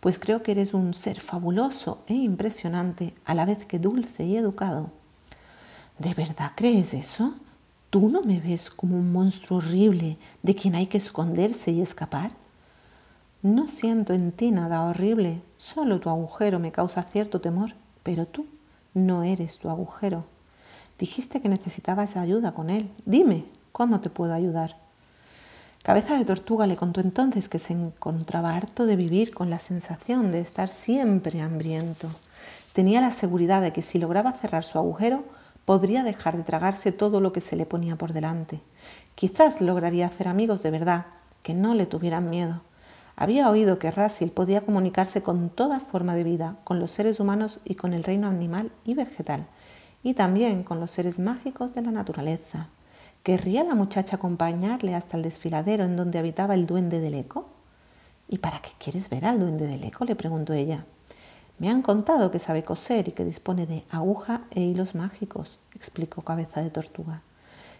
pues 0.00 0.18
creo 0.18 0.42
que 0.42 0.50
eres 0.50 0.74
un 0.74 0.92
ser 0.92 1.20
fabuloso 1.20 2.02
e 2.06 2.12
impresionante, 2.12 3.14
a 3.24 3.32
la 3.32 3.46
vez 3.46 3.64
que 3.64 3.78
dulce 3.78 4.24
y 4.24 4.36
educado. 4.36 4.90
¿De 5.98 6.12
verdad 6.12 6.52
crees 6.54 6.92
eso? 6.92 7.34
¿Tú 7.88 8.10
no 8.10 8.20
me 8.20 8.40
ves 8.40 8.68
como 8.68 8.94
un 8.94 9.10
monstruo 9.10 9.56
horrible 9.56 10.18
de 10.42 10.54
quien 10.54 10.74
hay 10.74 10.88
que 10.88 10.98
esconderse 10.98 11.70
y 11.70 11.80
escapar? 11.80 12.32
No 13.40 13.68
siento 13.68 14.12
en 14.12 14.32
ti 14.32 14.50
nada 14.50 14.82
horrible, 14.82 15.40
solo 15.56 15.98
tu 15.98 16.10
agujero 16.10 16.58
me 16.58 16.72
causa 16.72 17.04
cierto 17.04 17.40
temor 17.40 17.72
pero 18.02 18.26
tú 18.26 18.44
no 18.92 19.22
eres 19.22 19.56
tu 19.56 19.70
agujero. 19.70 20.26
Dijiste 20.98 21.40
que 21.40 21.48
necesitabas 21.48 22.16
ayuda 22.16 22.52
con 22.52 22.68
él. 22.68 22.90
Dime, 23.06 23.44
¿cómo 23.78 24.00
te 24.00 24.10
puedo 24.10 24.34
ayudar? 24.34 24.74
Cabeza 25.84 26.18
de 26.18 26.24
Tortuga 26.24 26.66
le 26.66 26.74
contó 26.74 27.00
entonces 27.00 27.48
que 27.48 27.60
se 27.60 27.74
encontraba 27.74 28.56
harto 28.56 28.86
de 28.86 28.96
vivir 28.96 29.32
con 29.32 29.50
la 29.50 29.60
sensación 29.60 30.32
de 30.32 30.40
estar 30.40 30.68
siempre 30.68 31.40
hambriento. 31.40 32.08
Tenía 32.72 33.00
la 33.00 33.12
seguridad 33.12 33.62
de 33.62 33.72
que 33.72 33.82
si 33.82 34.00
lograba 34.00 34.32
cerrar 34.32 34.64
su 34.64 34.78
agujero, 34.78 35.22
podría 35.64 36.02
dejar 36.02 36.36
de 36.36 36.42
tragarse 36.42 36.90
todo 36.90 37.20
lo 37.20 37.32
que 37.32 37.40
se 37.40 37.54
le 37.54 37.66
ponía 37.66 37.94
por 37.94 38.12
delante. 38.12 38.60
Quizás 39.14 39.60
lograría 39.60 40.08
hacer 40.08 40.26
amigos 40.26 40.60
de 40.60 40.72
verdad, 40.72 41.06
que 41.44 41.54
no 41.54 41.74
le 41.74 41.86
tuvieran 41.86 42.28
miedo. 42.28 42.62
Había 43.14 43.48
oído 43.48 43.78
que 43.78 43.92
Rasil 43.92 44.32
podía 44.32 44.62
comunicarse 44.62 45.22
con 45.22 45.50
toda 45.50 45.78
forma 45.78 46.16
de 46.16 46.24
vida, 46.24 46.56
con 46.64 46.80
los 46.80 46.90
seres 46.90 47.20
humanos 47.20 47.60
y 47.64 47.76
con 47.76 47.94
el 47.94 48.02
reino 48.02 48.26
animal 48.26 48.72
y 48.84 48.94
vegetal, 48.94 49.46
y 50.02 50.14
también 50.14 50.64
con 50.64 50.80
los 50.80 50.90
seres 50.90 51.20
mágicos 51.20 51.76
de 51.76 51.82
la 51.82 51.92
naturaleza. 51.92 52.70
¿Querría 53.28 53.62
la 53.62 53.74
muchacha 53.74 54.16
acompañarle 54.16 54.94
hasta 54.94 55.18
el 55.18 55.22
desfiladero 55.22 55.84
en 55.84 55.96
donde 55.96 56.18
habitaba 56.18 56.54
el 56.54 56.64
duende 56.64 56.98
del 56.98 57.12
eco? 57.12 57.46
¿Y 58.26 58.38
para 58.38 58.60
qué 58.60 58.70
quieres 58.78 59.10
ver 59.10 59.26
al 59.26 59.38
duende 59.38 59.66
del 59.66 59.84
eco? 59.84 60.06
le 60.06 60.16
preguntó 60.16 60.54
ella. 60.54 60.86
Me 61.58 61.68
han 61.68 61.82
contado 61.82 62.30
que 62.30 62.38
sabe 62.38 62.64
coser 62.64 63.06
y 63.06 63.12
que 63.12 63.26
dispone 63.26 63.66
de 63.66 63.84
aguja 63.90 64.44
e 64.50 64.62
hilos 64.62 64.94
mágicos, 64.94 65.58
explicó 65.74 66.22
Cabeza 66.22 66.62
de 66.62 66.70
Tortuga. 66.70 67.20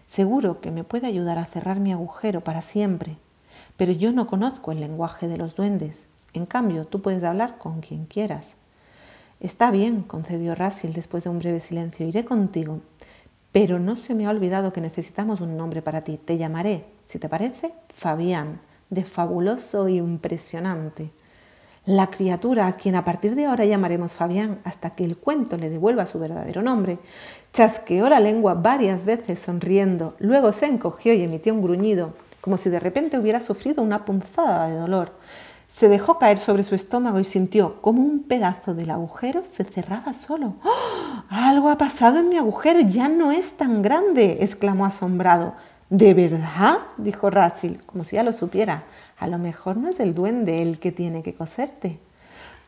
Seguro 0.06 0.60
que 0.60 0.70
me 0.70 0.84
puede 0.84 1.06
ayudar 1.06 1.38
a 1.38 1.46
cerrar 1.46 1.80
mi 1.80 1.92
agujero 1.92 2.44
para 2.44 2.60
siempre 2.60 3.16
pero 3.78 3.92
yo 3.92 4.12
no 4.12 4.26
conozco 4.26 4.72
el 4.72 4.80
lenguaje 4.80 5.28
de 5.28 5.38
los 5.38 5.54
duendes. 5.54 6.06
En 6.34 6.44
cambio, 6.44 6.84
tú 6.84 7.00
puedes 7.00 7.22
hablar 7.24 7.56
con 7.56 7.80
quien 7.80 8.04
quieras. 8.04 8.54
Está 9.40 9.70
bien, 9.70 10.02
concedió 10.02 10.54
Rasil 10.54 10.92
después 10.92 11.24
de 11.24 11.30
un 11.30 11.38
breve 11.38 11.60
silencio, 11.60 12.06
iré 12.06 12.24
contigo. 12.24 12.80
Pero 13.60 13.80
no 13.80 13.96
se 13.96 14.14
me 14.14 14.24
ha 14.24 14.30
olvidado 14.30 14.72
que 14.72 14.80
necesitamos 14.80 15.40
un 15.40 15.56
nombre 15.56 15.82
para 15.82 16.02
ti. 16.02 16.16
Te 16.16 16.38
llamaré, 16.38 16.84
si 17.06 17.18
te 17.18 17.28
parece, 17.28 17.72
Fabián, 17.92 18.60
de 18.88 19.04
fabuloso 19.04 19.88
e 19.88 19.94
impresionante. 19.94 21.10
La 21.84 22.06
criatura 22.06 22.68
a 22.68 22.74
quien 22.74 22.94
a 22.94 23.04
partir 23.04 23.34
de 23.34 23.46
ahora 23.46 23.64
llamaremos 23.64 24.12
Fabián 24.12 24.60
hasta 24.62 24.90
que 24.90 25.04
el 25.04 25.16
cuento 25.16 25.56
le 25.56 25.70
devuelva 25.70 26.06
su 26.06 26.20
verdadero 26.20 26.62
nombre, 26.62 27.00
chasqueó 27.52 28.08
la 28.08 28.20
lengua 28.20 28.54
varias 28.54 29.04
veces 29.04 29.40
sonriendo, 29.40 30.14
luego 30.20 30.52
se 30.52 30.66
encogió 30.66 31.12
y 31.12 31.22
emitió 31.22 31.52
un 31.52 31.62
gruñido 31.62 32.14
como 32.40 32.58
si 32.58 32.70
de 32.70 32.78
repente 32.78 33.18
hubiera 33.18 33.40
sufrido 33.40 33.82
una 33.82 34.04
punzada 34.04 34.68
de 34.68 34.76
dolor. 34.76 35.10
Se 35.68 35.88
dejó 35.88 36.18
caer 36.18 36.38
sobre 36.38 36.62
su 36.64 36.74
estómago 36.74 37.20
y 37.20 37.24
sintió 37.24 37.82
como 37.82 38.02
un 38.02 38.22
pedazo 38.22 38.74
del 38.74 38.90
agujero 38.90 39.42
se 39.44 39.64
cerraba 39.64 40.14
solo. 40.14 40.54
¡Oh! 40.64 41.22
Algo 41.28 41.68
ha 41.68 41.76
pasado 41.76 42.18
en 42.18 42.30
mi 42.30 42.38
agujero, 42.38 42.80
ya 42.80 43.08
no 43.08 43.32
es 43.32 43.58
tan 43.58 43.82
grande, 43.82 44.38
exclamó 44.40 44.86
asombrado. 44.86 45.54
¿De 45.90 46.14
verdad? 46.14 46.78
dijo 46.96 47.28
Rasil, 47.28 47.80
como 47.84 48.02
si 48.02 48.16
ya 48.16 48.22
lo 48.22 48.32
supiera. 48.32 48.84
A 49.18 49.26
lo 49.26 49.38
mejor 49.38 49.76
no 49.76 49.88
es 49.88 50.00
el 50.00 50.14
duende 50.14 50.62
el 50.62 50.78
que 50.78 50.90
tiene 50.90 51.22
que 51.22 51.34
coserte. 51.34 52.00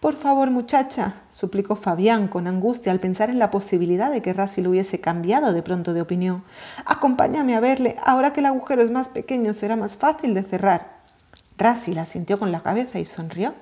Por 0.01 0.17
favor, 0.17 0.51
muchacha, 0.51 1.15
suplicó 1.31 1.77
Fabián 1.77 2.29
con 2.29 2.47
angustia 2.47 2.93
al 2.93 3.01
pensar 3.01 3.29
en 3.29 3.39
la 3.39 3.51
posibilidad 3.51 4.11
de 4.11 4.23
que 4.23 4.33
Rasil 4.33 4.67
hubiese 4.67 5.01
cambiado 5.01 5.53
de 5.53 5.63
pronto 5.63 5.93
de 5.93 6.01
opinión. 6.01 6.43
Acompáñame 6.87 7.55
a 7.55 7.61
verle. 7.61 7.97
Ahora 8.03 8.33
que 8.33 8.41
el 8.41 8.47
agujero 8.47 8.83
es 8.83 8.91
más 8.91 9.09
pequeño 9.09 9.53
será 9.53 9.77
más 9.77 9.97
fácil 9.97 10.33
de 10.33 10.43
cerrar. 10.43 11.00
Rasil 11.61 11.99
asintió 11.99 12.39
con 12.39 12.53
la 12.53 12.63
cabeza 12.63 12.99
y 12.99 13.05
sonrió. 13.05 13.53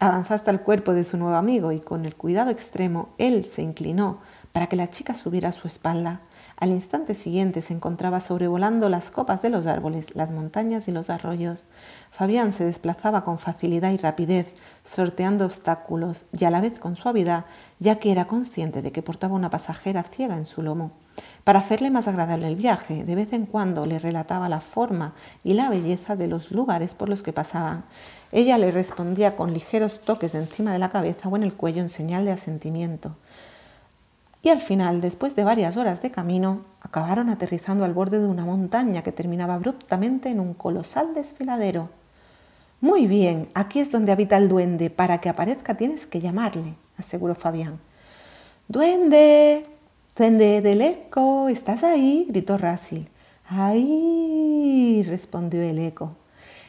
Avanzó 0.00 0.34
hasta 0.34 0.50
el 0.50 0.60
cuerpo 0.60 0.92
de 0.92 1.02
su 1.02 1.16
nuevo 1.16 1.34
amigo 1.34 1.72
y 1.72 1.80
con 1.80 2.04
el 2.04 2.14
cuidado 2.14 2.50
extremo 2.50 3.08
él 3.16 3.46
se 3.46 3.62
inclinó 3.62 4.18
para 4.52 4.66
que 4.66 4.76
la 4.76 4.90
chica 4.90 5.14
subiera 5.14 5.48
a 5.48 5.52
su 5.52 5.66
espalda. 5.66 6.20
Al 6.58 6.70
instante 6.70 7.14
siguiente 7.14 7.62
se 7.62 7.72
encontraba 7.72 8.20
sobrevolando 8.20 8.90
las 8.90 9.10
copas 9.10 9.40
de 9.40 9.48
los 9.48 9.66
árboles, 9.66 10.14
las 10.14 10.30
montañas 10.30 10.88
y 10.88 10.92
los 10.92 11.08
arroyos. 11.08 11.64
Fabián 12.10 12.52
se 12.52 12.66
desplazaba 12.66 13.24
con 13.24 13.38
facilidad 13.38 13.92
y 13.92 13.96
rapidez, 13.96 14.52
sorteando 14.84 15.46
obstáculos 15.46 16.26
y 16.38 16.44
a 16.44 16.50
la 16.50 16.60
vez 16.60 16.78
con 16.78 16.96
suavidad, 16.96 17.46
ya 17.78 17.98
que 17.98 18.12
era 18.12 18.26
consciente 18.26 18.82
de 18.82 18.92
que 18.92 19.00
portaba 19.02 19.34
una 19.34 19.48
pasajera 19.48 20.02
ciega 20.02 20.36
en 20.36 20.44
su 20.44 20.60
lomo. 20.60 20.90
Para 21.48 21.60
hacerle 21.60 21.90
más 21.90 22.06
agradable 22.06 22.46
el 22.46 22.56
viaje, 22.56 23.04
de 23.04 23.14
vez 23.14 23.32
en 23.32 23.46
cuando 23.46 23.86
le 23.86 23.98
relataba 23.98 24.50
la 24.50 24.60
forma 24.60 25.14
y 25.42 25.54
la 25.54 25.70
belleza 25.70 26.14
de 26.14 26.26
los 26.26 26.50
lugares 26.50 26.94
por 26.94 27.08
los 27.08 27.22
que 27.22 27.32
pasaban. 27.32 27.84
Ella 28.32 28.58
le 28.58 28.70
respondía 28.70 29.34
con 29.34 29.54
ligeros 29.54 30.02
toques 30.02 30.34
encima 30.34 30.74
de 30.74 30.78
la 30.78 30.90
cabeza 30.90 31.30
o 31.30 31.36
en 31.36 31.44
el 31.44 31.54
cuello 31.54 31.80
en 31.80 31.88
señal 31.88 32.26
de 32.26 32.32
asentimiento 32.32 33.16
y 34.42 34.50
al 34.50 34.60
final, 34.60 35.00
después 35.00 35.36
de 35.36 35.44
varias 35.44 35.78
horas 35.78 36.02
de 36.02 36.10
camino, 36.10 36.60
acabaron 36.82 37.30
aterrizando 37.30 37.86
al 37.86 37.94
borde 37.94 38.18
de 38.20 38.26
una 38.26 38.44
montaña 38.44 39.02
que 39.02 39.12
terminaba 39.12 39.54
abruptamente 39.54 40.28
en 40.28 40.40
un 40.40 40.52
colosal 40.52 41.14
desfiladero. 41.14 41.88
Muy 42.82 43.06
bien, 43.06 43.48
aquí 43.54 43.80
es 43.80 43.90
donde 43.90 44.12
habita 44.12 44.36
el 44.36 44.50
duende. 44.50 44.90
Para 44.90 45.22
que 45.22 45.30
aparezca 45.30 45.78
tienes 45.78 46.06
que 46.06 46.20
llamarle, 46.20 46.74
aseguró 46.98 47.34
Fabián. 47.34 47.80
¡Duende! 48.68 49.64
¡Duende 50.18 50.60
del 50.62 50.80
eco! 50.80 51.48
¿Estás 51.48 51.84
ahí? 51.84 52.26
gritó 52.28 52.58
Rasil. 52.58 53.08
¡Ahí! 53.48 55.04
respondió 55.06 55.62
el 55.62 55.78
eco. 55.78 56.16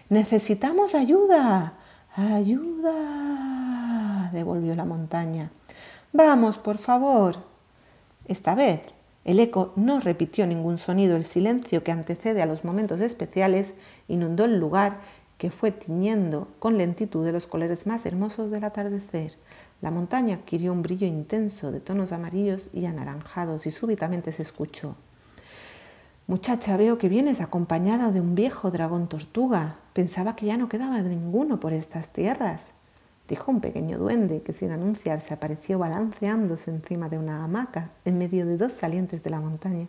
Necesitamos 0.08 0.94
ayuda. 0.94 1.74
Ayuda. 2.16 3.50
devolvió 4.34 4.76
la 4.76 4.86
montaña. 4.86 5.50
Vamos, 6.14 6.60
por 6.60 6.78
favor. 6.78 7.38
Esta 8.28 8.54
vez 8.54 8.82
el 9.26 9.40
eco 9.40 9.74
no 9.76 10.00
repitió 10.00 10.46
ningún 10.46 10.78
sonido. 10.78 11.16
El 11.16 11.26
silencio 11.26 11.84
que 11.84 11.92
antecede 11.92 12.44
a 12.44 12.46
los 12.46 12.64
momentos 12.64 13.02
especiales 13.02 13.74
inundó 14.08 14.46
el 14.46 14.60
lugar 14.60 15.00
que 15.40 15.50
fue 15.50 15.72
tiñendo 15.72 16.50
con 16.60 16.78
lentitud 16.78 17.26
de 17.26 17.32
los 17.32 17.48
colores 17.48 17.88
más 17.88 18.06
hermosos 18.06 18.52
del 18.52 18.64
atardecer. 18.64 19.38
La 19.82 19.92
montaña 19.92 20.36
adquirió 20.36 20.74
un 20.74 20.82
brillo 20.82 21.08
intenso 21.08 21.72
de 21.72 21.80
tonos 21.80 22.12
amarillos 22.12 22.70
y 22.74 22.86
anaranjados 22.86 23.66
y 23.66 23.72
súbitamente 23.72 24.32
se 24.34 24.44
escuchó. 24.44 24.96
Muchacha, 26.28 26.78
veo 26.78 26.98
que 26.98 27.10
vienes 27.10 27.42
acompañada 27.42 28.12
de 28.12 28.22
un 28.22 28.36
viejo 28.36 28.70
dragón 28.70 29.08
tortuga. 29.08 29.78
Pensaba 29.94 30.36
que 30.36 30.46
ya 30.46 30.58
no 30.58 30.70
quedaba 30.70 31.00
ninguno 31.02 31.60
por 31.60 31.74
estas 31.74 32.10
tierras, 32.10 32.72
dijo 33.28 33.52
un 33.52 33.62
pequeño 33.62 33.98
duende 33.98 34.42
que 34.42 34.54
sin 34.54 34.72
anunciarse 34.72 35.34
apareció 35.34 35.80
balanceándose 35.80 36.72
encima 36.72 37.10
de 37.10 37.18
una 37.18 37.44
hamaca 37.44 37.92
en 38.06 38.18
medio 38.18 38.46
de 38.46 38.58
dos 38.58 38.74
salientes 38.74 39.24
de 39.24 39.30
la 39.30 39.40
montaña. 39.40 39.88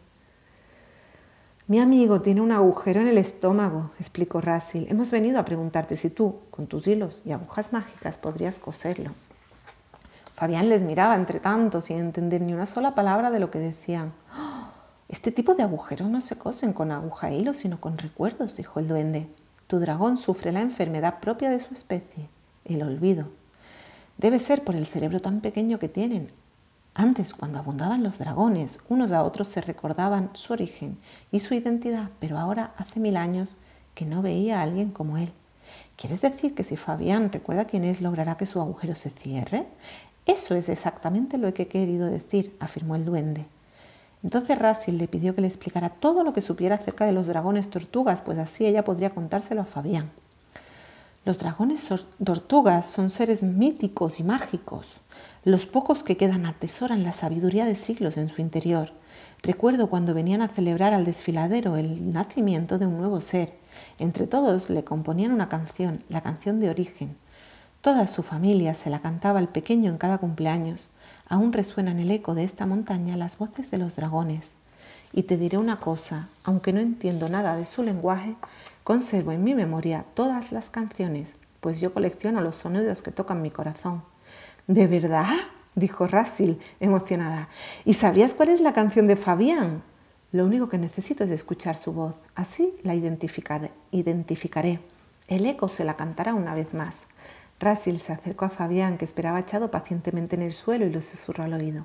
Mi 1.66 1.78
amigo 1.78 2.20
tiene 2.20 2.40
un 2.40 2.52
agujero 2.52 3.00
en 3.00 3.08
el 3.08 3.18
estómago, 3.18 3.90
explicó 3.98 4.40
Rasil. 4.40 4.86
Hemos 4.90 5.10
venido 5.10 5.38
a 5.38 5.44
preguntarte 5.44 5.96
si 5.96 6.10
tú, 6.10 6.36
con 6.50 6.66
tus 6.66 6.86
hilos 6.86 7.22
y 7.24 7.32
agujas 7.32 7.72
mágicas, 7.72 8.16
podrías 8.16 8.58
coserlo. 8.58 9.12
Fabián 10.40 10.70
les 10.70 10.80
miraba 10.80 11.16
entre 11.16 11.38
tanto 11.38 11.82
sin 11.82 11.98
entender 11.98 12.40
ni 12.40 12.54
una 12.54 12.64
sola 12.64 12.94
palabra 12.94 13.30
de 13.30 13.40
lo 13.40 13.50
que 13.50 13.58
decían. 13.58 14.14
¡Oh! 14.34 14.68
Este 15.06 15.32
tipo 15.32 15.54
de 15.54 15.64
agujeros 15.64 16.08
no 16.08 16.22
se 16.22 16.36
cosen 16.36 16.72
con 16.72 16.92
aguja 16.92 17.28
e 17.28 17.36
hilo, 17.36 17.52
sino 17.52 17.78
con 17.78 17.98
recuerdos, 17.98 18.56
dijo 18.56 18.80
el 18.80 18.88
duende. 18.88 19.28
Tu 19.66 19.78
dragón 19.78 20.16
sufre 20.16 20.50
la 20.50 20.62
enfermedad 20.62 21.20
propia 21.20 21.50
de 21.50 21.60
su 21.60 21.74
especie, 21.74 22.30
el 22.64 22.82
olvido. 22.82 23.26
Debe 24.16 24.38
ser 24.38 24.64
por 24.64 24.76
el 24.76 24.86
cerebro 24.86 25.20
tan 25.20 25.42
pequeño 25.42 25.78
que 25.78 25.90
tienen, 25.90 26.32
antes, 26.94 27.34
cuando 27.34 27.58
abundaban 27.58 28.02
los 28.02 28.18
dragones, 28.18 28.80
unos 28.88 29.12
a 29.12 29.22
otros 29.22 29.46
se 29.46 29.60
recordaban 29.60 30.30
su 30.32 30.54
origen 30.54 30.96
y 31.30 31.40
su 31.40 31.52
identidad, 31.52 32.08
pero 32.18 32.38
ahora 32.38 32.72
hace 32.78 32.98
mil 32.98 33.18
años 33.18 33.50
que 33.94 34.06
no 34.06 34.22
veía 34.22 34.60
a 34.60 34.62
alguien 34.62 34.90
como 34.90 35.18
él. 35.18 35.34
¿Quieres 35.96 36.22
decir 36.22 36.54
que 36.54 36.64
si 36.64 36.78
Fabián 36.78 37.30
recuerda 37.30 37.66
quién 37.66 37.84
es, 37.84 38.00
logrará 38.00 38.38
que 38.38 38.46
su 38.46 38.58
agujero 38.58 38.94
se 38.94 39.10
cierre? 39.10 39.66
Eso 40.26 40.54
es 40.54 40.68
exactamente 40.68 41.38
lo 41.38 41.52
que 41.54 41.62
he 41.62 41.68
querido 41.68 42.06
decir, 42.06 42.56
afirmó 42.60 42.96
el 42.96 43.04
duende. 43.04 43.46
Entonces 44.22 44.58
Rasil 44.58 44.98
le 44.98 45.08
pidió 45.08 45.34
que 45.34 45.40
le 45.40 45.46
explicara 45.46 45.88
todo 45.88 46.24
lo 46.24 46.32
que 46.32 46.42
supiera 46.42 46.76
acerca 46.76 47.06
de 47.06 47.12
los 47.12 47.26
dragones 47.26 47.70
tortugas, 47.70 48.20
pues 48.20 48.38
así 48.38 48.66
ella 48.66 48.84
podría 48.84 49.10
contárselo 49.10 49.62
a 49.62 49.66
Fabián. 49.66 50.10
Los 51.24 51.38
dragones 51.38 51.88
tortugas 52.24 52.86
son 52.86 53.10
seres 53.10 53.42
míticos 53.42 54.20
y 54.20 54.24
mágicos. 54.24 55.00
Los 55.44 55.66
pocos 55.66 56.02
que 56.02 56.16
quedan 56.16 56.46
atesoran 56.46 57.02
la 57.02 57.12
sabiduría 57.12 57.66
de 57.66 57.76
siglos 57.76 58.16
en 58.16 58.28
su 58.28 58.40
interior. 58.40 58.92
Recuerdo 59.42 59.88
cuando 59.88 60.14
venían 60.14 60.42
a 60.42 60.48
celebrar 60.48 60.94
al 60.94 61.04
desfiladero 61.04 61.76
el 61.76 62.12
nacimiento 62.12 62.78
de 62.78 62.86
un 62.86 62.98
nuevo 62.98 63.20
ser. 63.20 63.54
Entre 63.98 64.26
todos 64.26 64.70
le 64.70 64.84
componían 64.84 65.32
una 65.32 65.48
canción, 65.48 66.04
la 66.08 66.22
canción 66.22 66.58
de 66.60 66.70
origen. 66.70 67.16
Toda 67.80 68.06
su 68.06 68.22
familia 68.22 68.74
se 68.74 68.90
la 68.90 69.00
cantaba 69.00 69.38
al 69.38 69.48
pequeño 69.48 69.90
en 69.90 69.96
cada 69.96 70.18
cumpleaños. 70.18 70.90
Aún 71.26 71.50
resuenan 71.50 71.98
el 71.98 72.10
eco 72.10 72.34
de 72.34 72.44
esta 72.44 72.66
montaña 72.66 73.16
las 73.16 73.38
voces 73.38 73.70
de 73.70 73.78
los 73.78 73.96
dragones. 73.96 74.50
Y 75.14 75.22
te 75.22 75.38
diré 75.38 75.56
una 75.56 75.80
cosa, 75.80 76.28
aunque 76.44 76.74
no 76.74 76.80
entiendo 76.80 77.30
nada 77.30 77.56
de 77.56 77.64
su 77.64 77.82
lenguaje, 77.82 78.34
conservo 78.84 79.32
en 79.32 79.42
mi 79.42 79.54
memoria 79.54 80.04
todas 80.12 80.52
las 80.52 80.68
canciones, 80.68 81.30
pues 81.62 81.80
yo 81.80 81.94
colecciono 81.94 82.42
los 82.42 82.56
sonidos 82.56 83.00
que 83.00 83.12
tocan 83.12 83.40
mi 83.40 83.50
corazón. 83.50 84.02
¿De 84.66 84.86
verdad? 84.86 85.32
dijo 85.74 86.06
Rasil, 86.06 86.60
emocionada. 86.80 87.48
¿Y 87.86 87.94
sabrías 87.94 88.34
cuál 88.34 88.50
es 88.50 88.60
la 88.60 88.74
canción 88.74 89.06
de 89.06 89.16
Fabián? 89.16 89.82
Lo 90.32 90.44
único 90.44 90.68
que 90.68 90.76
necesito 90.76 91.24
es 91.24 91.30
escuchar 91.30 91.78
su 91.78 91.94
voz. 91.94 92.14
Así 92.34 92.74
la 92.82 92.94
identificaré. 92.94 94.80
El 95.28 95.46
eco 95.46 95.68
se 95.68 95.84
la 95.84 95.96
cantará 95.96 96.34
una 96.34 96.54
vez 96.54 96.74
más. 96.74 96.96
Rasil 97.60 98.00
se 98.00 98.14
acercó 98.14 98.46
a 98.46 98.48
Fabián, 98.48 98.96
que 98.96 99.04
esperaba 99.04 99.38
echado 99.38 99.70
pacientemente 99.70 100.34
en 100.34 100.40
el 100.42 100.54
suelo, 100.54 100.86
y 100.86 100.90
lo 100.90 101.02
susurró 101.02 101.44
al 101.44 101.52
oído. 101.52 101.84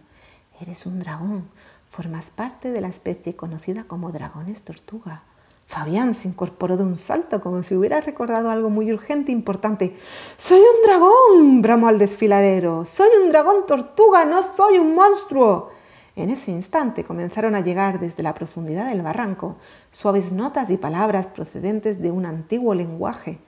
Eres 0.62 0.86
un 0.86 1.00
dragón. 1.00 1.50
Formas 1.90 2.30
parte 2.30 2.72
de 2.72 2.80
la 2.80 2.88
especie 2.88 3.36
conocida 3.36 3.84
como 3.84 4.14
dragones 4.14 4.64
tortuga. 4.64 5.24
Fabián 5.68 6.16
se 6.16 6.30
incorporó 6.30 6.78
de 6.78 6.84
un 6.84 6.96
salto 6.96 7.42
como 7.42 7.62
si 7.64 7.76
hubiera 7.76 8.00
recordado 8.00 8.50
algo 8.50 8.70
muy 8.70 8.92
urgente 8.94 9.34
e 9.34 9.36
importante. 9.36 9.98
¡Soy 10.38 10.60
un 10.60 10.86
dragón! 10.86 11.62
bramó 11.62 11.88
al 11.90 12.00
desfiladero. 12.00 12.86
¡Soy 12.86 13.10
un 13.22 13.30
dragón 13.30 13.66
tortuga! 13.68 14.24
¡No 14.24 14.42
soy 14.44 14.78
un 14.78 14.96
monstruo! 14.96 15.72
En 16.16 16.30
ese 16.30 16.52
instante 16.52 17.04
comenzaron 17.04 17.54
a 17.54 17.60
llegar 17.60 18.00
desde 18.00 18.24
la 18.24 18.34
profundidad 18.34 18.90
del 18.90 19.02
barranco 19.02 19.58
suaves 19.92 20.32
notas 20.32 20.70
y 20.70 20.78
palabras 20.78 21.28
procedentes 21.28 22.02
de 22.02 22.12
un 22.12 22.26
antiguo 22.26 22.74
lenguaje. 22.74 23.40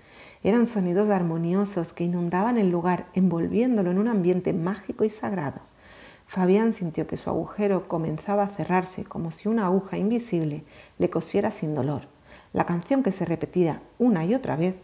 Eran 0.44 0.68
sonidos 0.68 1.10
armoniosos 1.10 1.94
que 1.94 2.04
inundaban 2.04 2.58
el 2.58 2.70
lugar, 2.70 3.08
envolviéndolo 3.14 3.92
en 3.92 3.98
un 3.98 4.08
ambiente 4.08 4.54
mágico 4.54 5.04
y 5.04 5.10
sagrado. 5.10 5.62
Fabián 6.28 6.74
sintió 6.74 7.08
que 7.08 7.18
su 7.18 7.30
agujero 7.30 7.88
comenzaba 7.88 8.44
a 8.44 8.50
cerrarse 8.50 9.04
como 9.04 9.32
si 9.32 9.48
una 9.48 9.66
aguja 9.66 9.98
invisible 9.98 10.64
le 11.00 11.10
cosiera 11.10 11.52
sin 11.52 11.74
dolor. 11.74 12.02
La 12.54 12.66
canción 12.66 13.02
que 13.02 13.12
se 13.12 13.26
repetía 13.26 13.82
una 13.98 14.26
y 14.26 14.36
otra 14.36 14.56
vez 14.56 14.76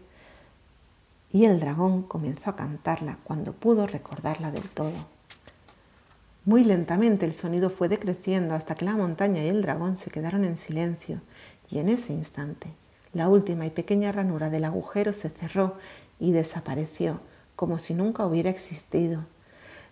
y 1.30 1.44
el 1.44 1.60
dragón 1.60 2.02
comenzó 2.02 2.50
a 2.50 2.56
cantarla 2.56 3.18
cuando 3.24 3.52
pudo 3.52 3.86
recordarla 3.86 4.50
del 4.50 4.68
todo. 4.68 5.14
Muy 6.44 6.64
lentamente 6.64 7.26
el 7.26 7.32
sonido 7.32 7.70
fue 7.70 7.88
decreciendo 7.88 8.54
hasta 8.54 8.74
que 8.74 8.84
la 8.84 8.96
montaña 8.96 9.42
y 9.42 9.48
el 9.48 9.62
dragón 9.62 9.96
se 9.96 10.10
quedaron 10.10 10.44
en 10.44 10.56
silencio 10.56 11.20
y 11.70 11.78
en 11.78 11.88
ese 11.88 12.12
instante 12.12 12.68
la 13.14 13.28
última 13.28 13.66
y 13.66 13.70
pequeña 13.70 14.12
ranura 14.12 14.50
del 14.50 14.64
agujero 14.64 15.12
se 15.12 15.30
cerró 15.30 15.76
y 16.18 16.32
desapareció 16.32 17.20
como 17.56 17.78
si 17.78 17.94
nunca 17.94 18.26
hubiera 18.26 18.50
existido. 18.50 19.24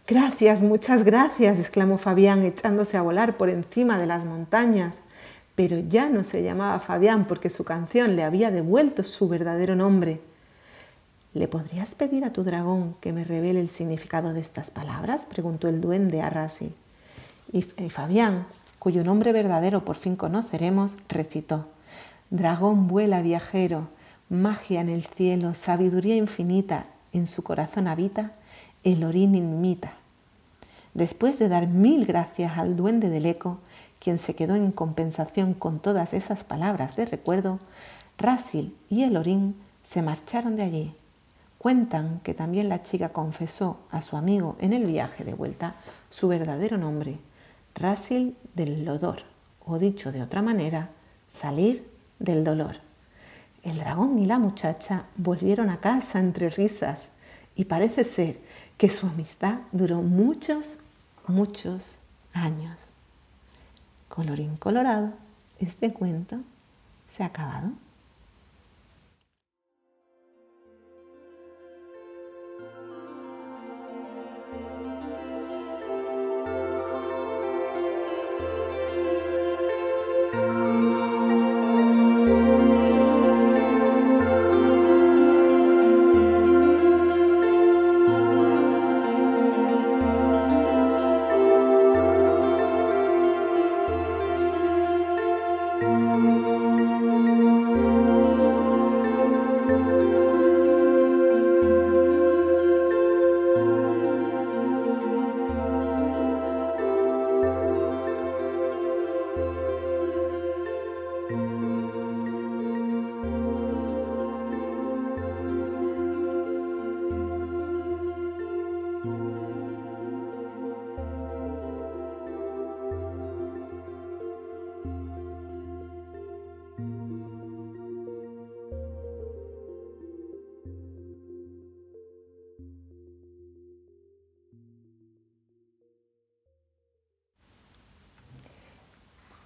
Gracias, 0.06 0.62
muchas 0.62 1.04
gracias, 1.04 1.58
exclamó 1.58 1.96
Fabián, 1.96 2.44
echándose 2.44 2.96
a 2.96 3.02
volar 3.02 3.36
por 3.36 3.48
encima 3.48 3.98
de 3.98 4.06
las 4.06 4.24
montañas. 4.24 4.96
Pero 5.54 5.78
ya 5.78 6.08
no 6.08 6.24
se 6.24 6.42
llamaba 6.42 6.80
Fabián 6.80 7.26
porque 7.26 7.50
su 7.50 7.62
canción 7.64 8.16
le 8.16 8.24
había 8.24 8.50
devuelto 8.50 9.04
su 9.04 9.28
verdadero 9.28 9.76
nombre. 9.76 10.20
¿Le 11.34 11.46
podrías 11.46 11.94
pedir 11.94 12.24
a 12.24 12.32
tu 12.32 12.42
dragón 12.42 12.96
que 13.00 13.12
me 13.12 13.24
revele 13.24 13.60
el 13.60 13.68
significado 13.68 14.32
de 14.32 14.40
estas 14.40 14.70
palabras? 14.70 15.26
preguntó 15.28 15.68
el 15.68 15.80
duende 15.80 16.20
a 16.20 16.30
Rasi. 16.30 16.74
Y 17.52 17.62
Fabián, 17.62 18.46
cuyo 18.78 19.04
nombre 19.04 19.32
verdadero 19.32 19.84
por 19.84 19.96
fin 19.96 20.16
conoceremos, 20.16 20.96
recitó. 21.08 21.66
Dragón 22.32 22.88
vuela 22.88 23.20
viajero, 23.20 23.88
magia 24.30 24.80
en 24.80 24.88
el 24.88 25.04
cielo, 25.04 25.54
sabiduría 25.54 26.16
infinita, 26.16 26.86
en 27.12 27.26
su 27.26 27.42
corazón 27.42 27.88
habita 27.88 28.32
el 28.84 29.04
orín 29.04 29.34
imita. 29.34 29.92
Después 30.94 31.38
de 31.38 31.50
dar 31.50 31.68
mil 31.68 32.06
gracias 32.06 32.56
al 32.56 32.74
duende 32.74 33.10
del 33.10 33.26
eco, 33.26 33.58
quien 34.00 34.16
se 34.16 34.34
quedó 34.34 34.54
en 34.54 34.72
compensación 34.72 35.52
con 35.52 35.78
todas 35.78 36.14
esas 36.14 36.42
palabras 36.42 36.96
de 36.96 37.04
recuerdo, 37.04 37.58
Rasil 38.16 38.74
y 38.88 39.02
el 39.02 39.18
orín 39.18 39.54
se 39.84 40.00
marcharon 40.00 40.56
de 40.56 40.62
allí. 40.62 40.94
Cuentan 41.58 42.20
que 42.20 42.32
también 42.32 42.70
la 42.70 42.80
chica 42.80 43.10
confesó 43.10 43.76
a 43.90 44.00
su 44.00 44.16
amigo 44.16 44.56
en 44.58 44.72
el 44.72 44.86
viaje 44.86 45.22
de 45.22 45.34
vuelta 45.34 45.74
su 46.08 46.28
verdadero 46.28 46.78
nombre, 46.78 47.18
Rasil 47.74 48.38
del 48.54 48.86
Lodor, 48.86 49.18
o 49.66 49.78
dicho 49.78 50.12
de 50.12 50.22
otra 50.22 50.40
manera, 50.40 50.88
salir 51.28 51.91
del 52.22 52.44
dolor. 52.44 52.76
El 53.62 53.78
dragón 53.78 54.18
y 54.18 54.26
la 54.26 54.38
muchacha 54.38 55.04
volvieron 55.16 55.70
a 55.70 55.78
casa 55.78 56.18
entre 56.18 56.50
risas 56.50 57.08
y 57.54 57.66
parece 57.66 58.04
ser 58.04 58.40
que 58.78 58.90
su 58.90 59.06
amistad 59.06 59.58
duró 59.72 60.02
muchos, 60.02 60.78
muchos 61.26 61.96
años. 62.32 62.78
Colorín 64.08 64.56
colorado, 64.56 65.12
este 65.58 65.92
cuento 65.92 66.38
se 67.10 67.22
ha 67.22 67.26
acabado. 67.26 67.70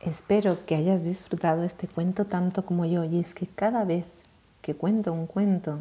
Espero 0.07 0.65
que 0.67 0.77
hayas 0.77 1.03
disfrutado 1.03 1.65
este 1.65 1.89
cuento 1.89 2.27
tanto 2.27 2.65
como 2.65 2.85
yo 2.85 3.03
y 3.03 3.19
es 3.19 3.35
que 3.35 3.49
cada 3.49 3.85
vez 3.85 4.07
que 4.63 4.77
cuento 4.77 5.13
un 5.13 5.27
cuento, 5.27 5.81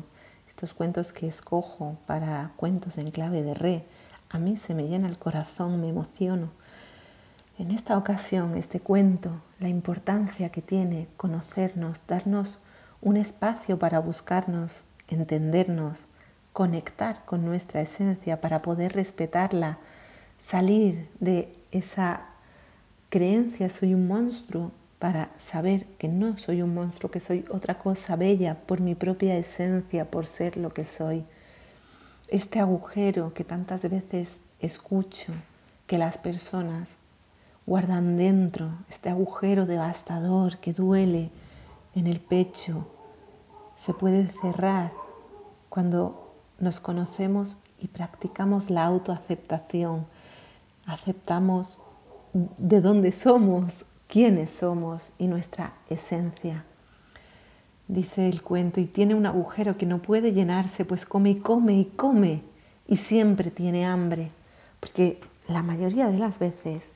estos 0.50 0.74
cuentos 0.74 1.14
que 1.14 1.28
escojo 1.28 2.00
para 2.08 2.52
cuentos 2.56 2.98
en 2.98 3.12
clave 3.12 3.44
de 3.44 3.54
re, 3.54 3.86
a 4.32 4.40
mí 4.40 4.58
se 4.58 4.74
me 4.74 4.88
llena 4.88 5.10
el 5.10 5.20
corazón, 5.20 5.80
me 5.80 5.90
emociono. 5.90 6.50
En 7.60 7.70
esta 7.70 8.00
ocasión, 8.00 8.58
este 8.58 8.80
cuento, 8.80 9.44
la 9.60 9.70
importancia 9.70 10.50
que 10.50 10.64
tiene 10.64 11.08
conocernos, 11.18 12.02
darnos 12.08 12.58
un 13.02 13.18
espacio 13.18 13.78
para 13.78 14.00
buscarnos, 14.00 14.86
entendernos, 15.08 16.08
conectar 16.52 17.26
con 17.26 17.46
nuestra 17.46 17.82
esencia 17.82 18.42
para 18.42 18.64
poder 18.64 18.94
respetarla, 18.94 19.78
salir 20.40 21.12
de 21.20 21.52
esa 21.72 22.30
creencia 23.16 23.70
soy 23.70 23.94
un 23.94 24.10
monstruo 24.10 24.74
para 25.00 25.30
saber 25.38 25.86
que 25.98 26.10
no 26.10 26.38
soy 26.38 26.62
un 26.62 26.74
monstruo, 26.74 27.10
que 27.10 27.22
soy 27.22 27.46
otra 27.50 27.80
cosa 27.80 28.18
bella 28.18 28.56
por 28.68 28.82
mi 28.82 28.94
propia 28.94 29.38
esencia, 29.38 30.12
por 30.12 30.26
ser 30.26 30.58
lo 30.58 30.74
que 30.74 30.84
soy. 30.84 31.24
Este 32.28 32.60
agujero 32.60 33.34
que 33.34 33.46
tantas 33.46 33.84
veces 33.84 34.36
escucho 34.60 35.32
que 35.88 35.98
las 35.98 36.18
personas 36.18 36.90
guardan 37.66 38.18
dentro, 38.18 38.72
este 38.90 39.08
agujero 39.08 39.66
devastador 39.66 40.58
que 40.58 40.74
duele 40.74 41.30
en 41.96 42.08
el 42.08 42.20
pecho, 42.20 42.86
se 43.78 43.94
puede 43.94 44.28
cerrar 44.42 44.92
cuando 45.70 46.34
nos 46.60 46.82
conocemos 46.82 47.56
y 47.80 47.88
practicamos 47.88 48.70
la 48.70 48.84
autoaceptación, 48.84 50.06
aceptamos 50.86 51.80
de 52.36 52.82
dónde 52.82 53.14
somos, 53.14 53.86
quiénes 54.10 54.52
somos 54.52 55.10
y 55.18 55.28
nuestra 55.28 55.74
esencia. 55.90 56.66
Dice 57.88 58.28
el 58.28 58.42
cuento, 58.42 58.82
y 58.82 58.86
tiene 58.86 59.16
un 59.16 59.26
agujero 59.26 59.78
que 59.78 59.86
no 59.86 60.02
puede 60.02 60.34
llenarse, 60.34 60.84
pues 60.84 61.06
come 61.06 61.30
y 61.30 61.36
come 61.36 61.76
y 61.76 61.86
come 61.86 62.42
y 62.88 62.98
siempre 62.98 63.52
tiene 63.52 63.86
hambre, 63.86 64.32
porque 64.80 65.20
la 65.48 65.64
mayoría 65.64 66.08
de 66.08 66.20
las 66.20 66.40
veces 66.40 66.90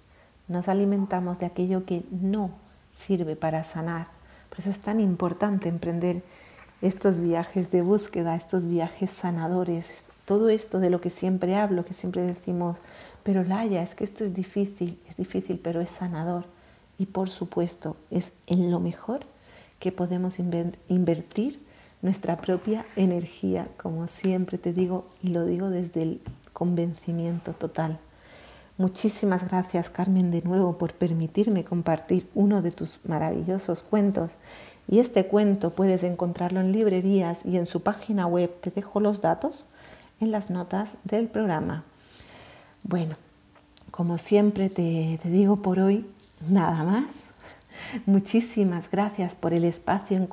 nos 0.49 0.67
alimentamos 0.67 1.39
de 1.39 1.45
aquello 1.45 1.86
que 1.86 2.04
no 2.12 2.52
sirve 2.91 3.36
para 3.36 3.63
sanar. 3.63 4.08
Por 4.49 4.60
eso 4.60 4.71
es 4.71 4.80
tan 4.80 4.99
importante 4.99 5.69
emprender 5.69 6.21
estos 6.82 7.19
viajes 7.19 7.71
de 7.71 7.82
búsqueda, 7.82 8.36
estos 8.36 8.67
viajes 8.67 9.12
sanadores, 9.12 10.04
todo 10.25 10.49
esto 10.49 10.80
de 10.80 10.89
lo 10.89 10.99
que 11.02 11.10
siempre 11.10 11.56
hablo, 11.56 11.86
que 11.86 11.93
siempre 11.93 12.23
decimos, 12.23 12.80
pero 13.30 13.44
Laia, 13.44 13.84
es 13.84 13.94
que 13.94 14.04
esto 14.04 14.24
es 14.24 14.34
difícil, 14.34 15.00
es 15.08 15.15
difícil, 15.15 15.60
pero 15.63 15.82
es 15.82 15.92
sanador. 15.92 16.46
Y 16.98 17.06
por 17.06 17.30
supuesto, 17.30 17.96
es 18.10 18.34
en 18.48 18.72
lo 18.72 18.80
mejor 18.80 19.20
que 19.78 19.92
podemos 19.92 20.39
invertir 20.39 21.60
nuestra 22.02 22.38
propia 22.38 22.88
energía, 22.96 23.68
como 23.78 24.08
siempre 24.08 24.58
te 24.58 24.74
digo 24.74 25.06
y 25.22 25.28
lo 25.28 25.46
digo 25.46 25.70
desde 25.70 26.02
el 26.02 26.22
convencimiento 26.54 27.54
total. 27.54 28.00
Muchísimas 28.80 29.48
gracias 29.48 29.92
Carmen 29.92 30.32
de 30.32 30.42
nuevo 30.42 30.80
por 30.80 30.94
permitirme 30.96 31.63
compartir 31.63 32.28
uno 32.34 32.63
de 32.63 32.72
tus 32.72 32.98
maravillosos 33.06 33.84
cuentos. 33.84 34.32
Y 34.88 34.98
este 34.98 35.28
cuento 35.28 35.70
puedes 35.70 36.02
encontrarlo 36.02 36.62
en 36.62 36.72
librerías 36.72 37.46
y 37.46 37.58
en 37.58 37.68
su 37.68 37.84
página 37.84 38.26
web. 38.26 38.52
Te 38.60 38.72
dejo 38.72 39.00
los 39.00 39.22
datos 39.22 39.65
en 40.20 40.32
las 40.32 40.50
notas 40.50 40.98
del 41.04 41.28
programa. 41.28 41.84
Bueno, 42.84 43.15
como 43.92 44.18
siempre 44.18 44.70
te, 44.70 45.20
digo 45.26 45.58
por 45.58 45.80
hoy, 45.80 46.06
nada 46.48 46.84
más. 46.84 47.24
Muchísimas 48.06 48.89
gracias 48.89 49.36
por 49.36 49.54
el 49.54 49.65
espacio, 49.65 50.26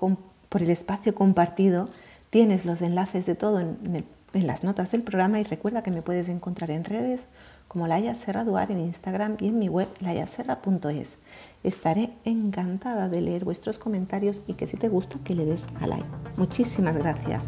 por 0.48 0.62
el 0.62 0.70
espacio 0.70 1.14
compartido. 1.14 1.86
Tienes 2.30 2.64
los 2.64 2.82
enlaces 2.82 3.26
de 3.26 3.34
todo 3.34 3.60
en, 3.60 4.04
las 4.32 4.64
notas 4.64 4.90
del 4.92 5.02
programa 5.02 5.40
y 5.40 5.44
recuerda 5.44 5.82
que 5.82 5.90
me 5.90 6.02
puedes 6.02 6.28
encontrar 6.28 6.70
en 6.70 6.84
redes 6.84 7.22
como 7.68 7.88
Laia 7.88 8.14
Serra 8.14 8.44
Duar 8.44 8.70
en 8.70 8.80
Instagram 8.80 9.36
y 9.40 9.48
en 9.48 9.58
mi 9.58 9.68
web 9.68 9.88
layaserra.es. 10.00 11.16
Estaré 11.64 12.12
encantada 12.24 13.08
de 13.08 13.20
leer 13.22 13.44
vuestros 13.44 13.78
comentarios 13.78 14.40
y 14.46 14.54
que 14.54 14.66
si 14.66 14.76
te 14.76 14.88
gusta 14.88 15.18
que 15.24 15.34
le 15.34 15.44
des 15.44 15.66
a 15.80 15.86
like. 15.86 16.06
Muchísimas 16.36 16.96
gracias. 16.96 17.44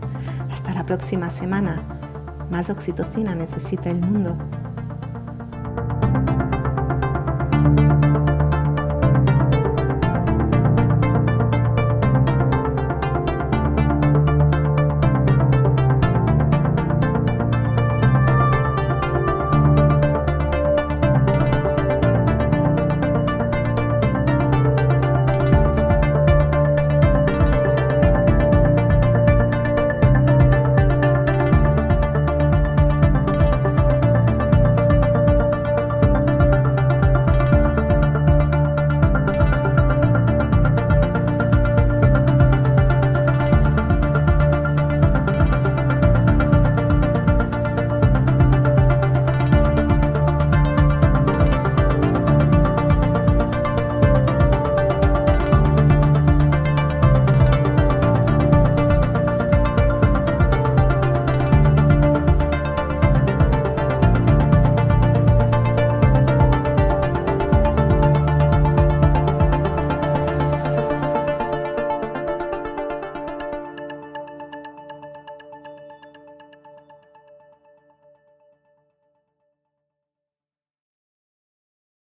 Hasta 0.51 0.73
la 0.73 0.85
próxima 0.85 1.31
semana. 1.31 1.83
Más 2.51 2.71
oxitocina 2.71 3.35
necesita 3.35 3.91
el 3.91 3.99
mundo. 3.99 4.37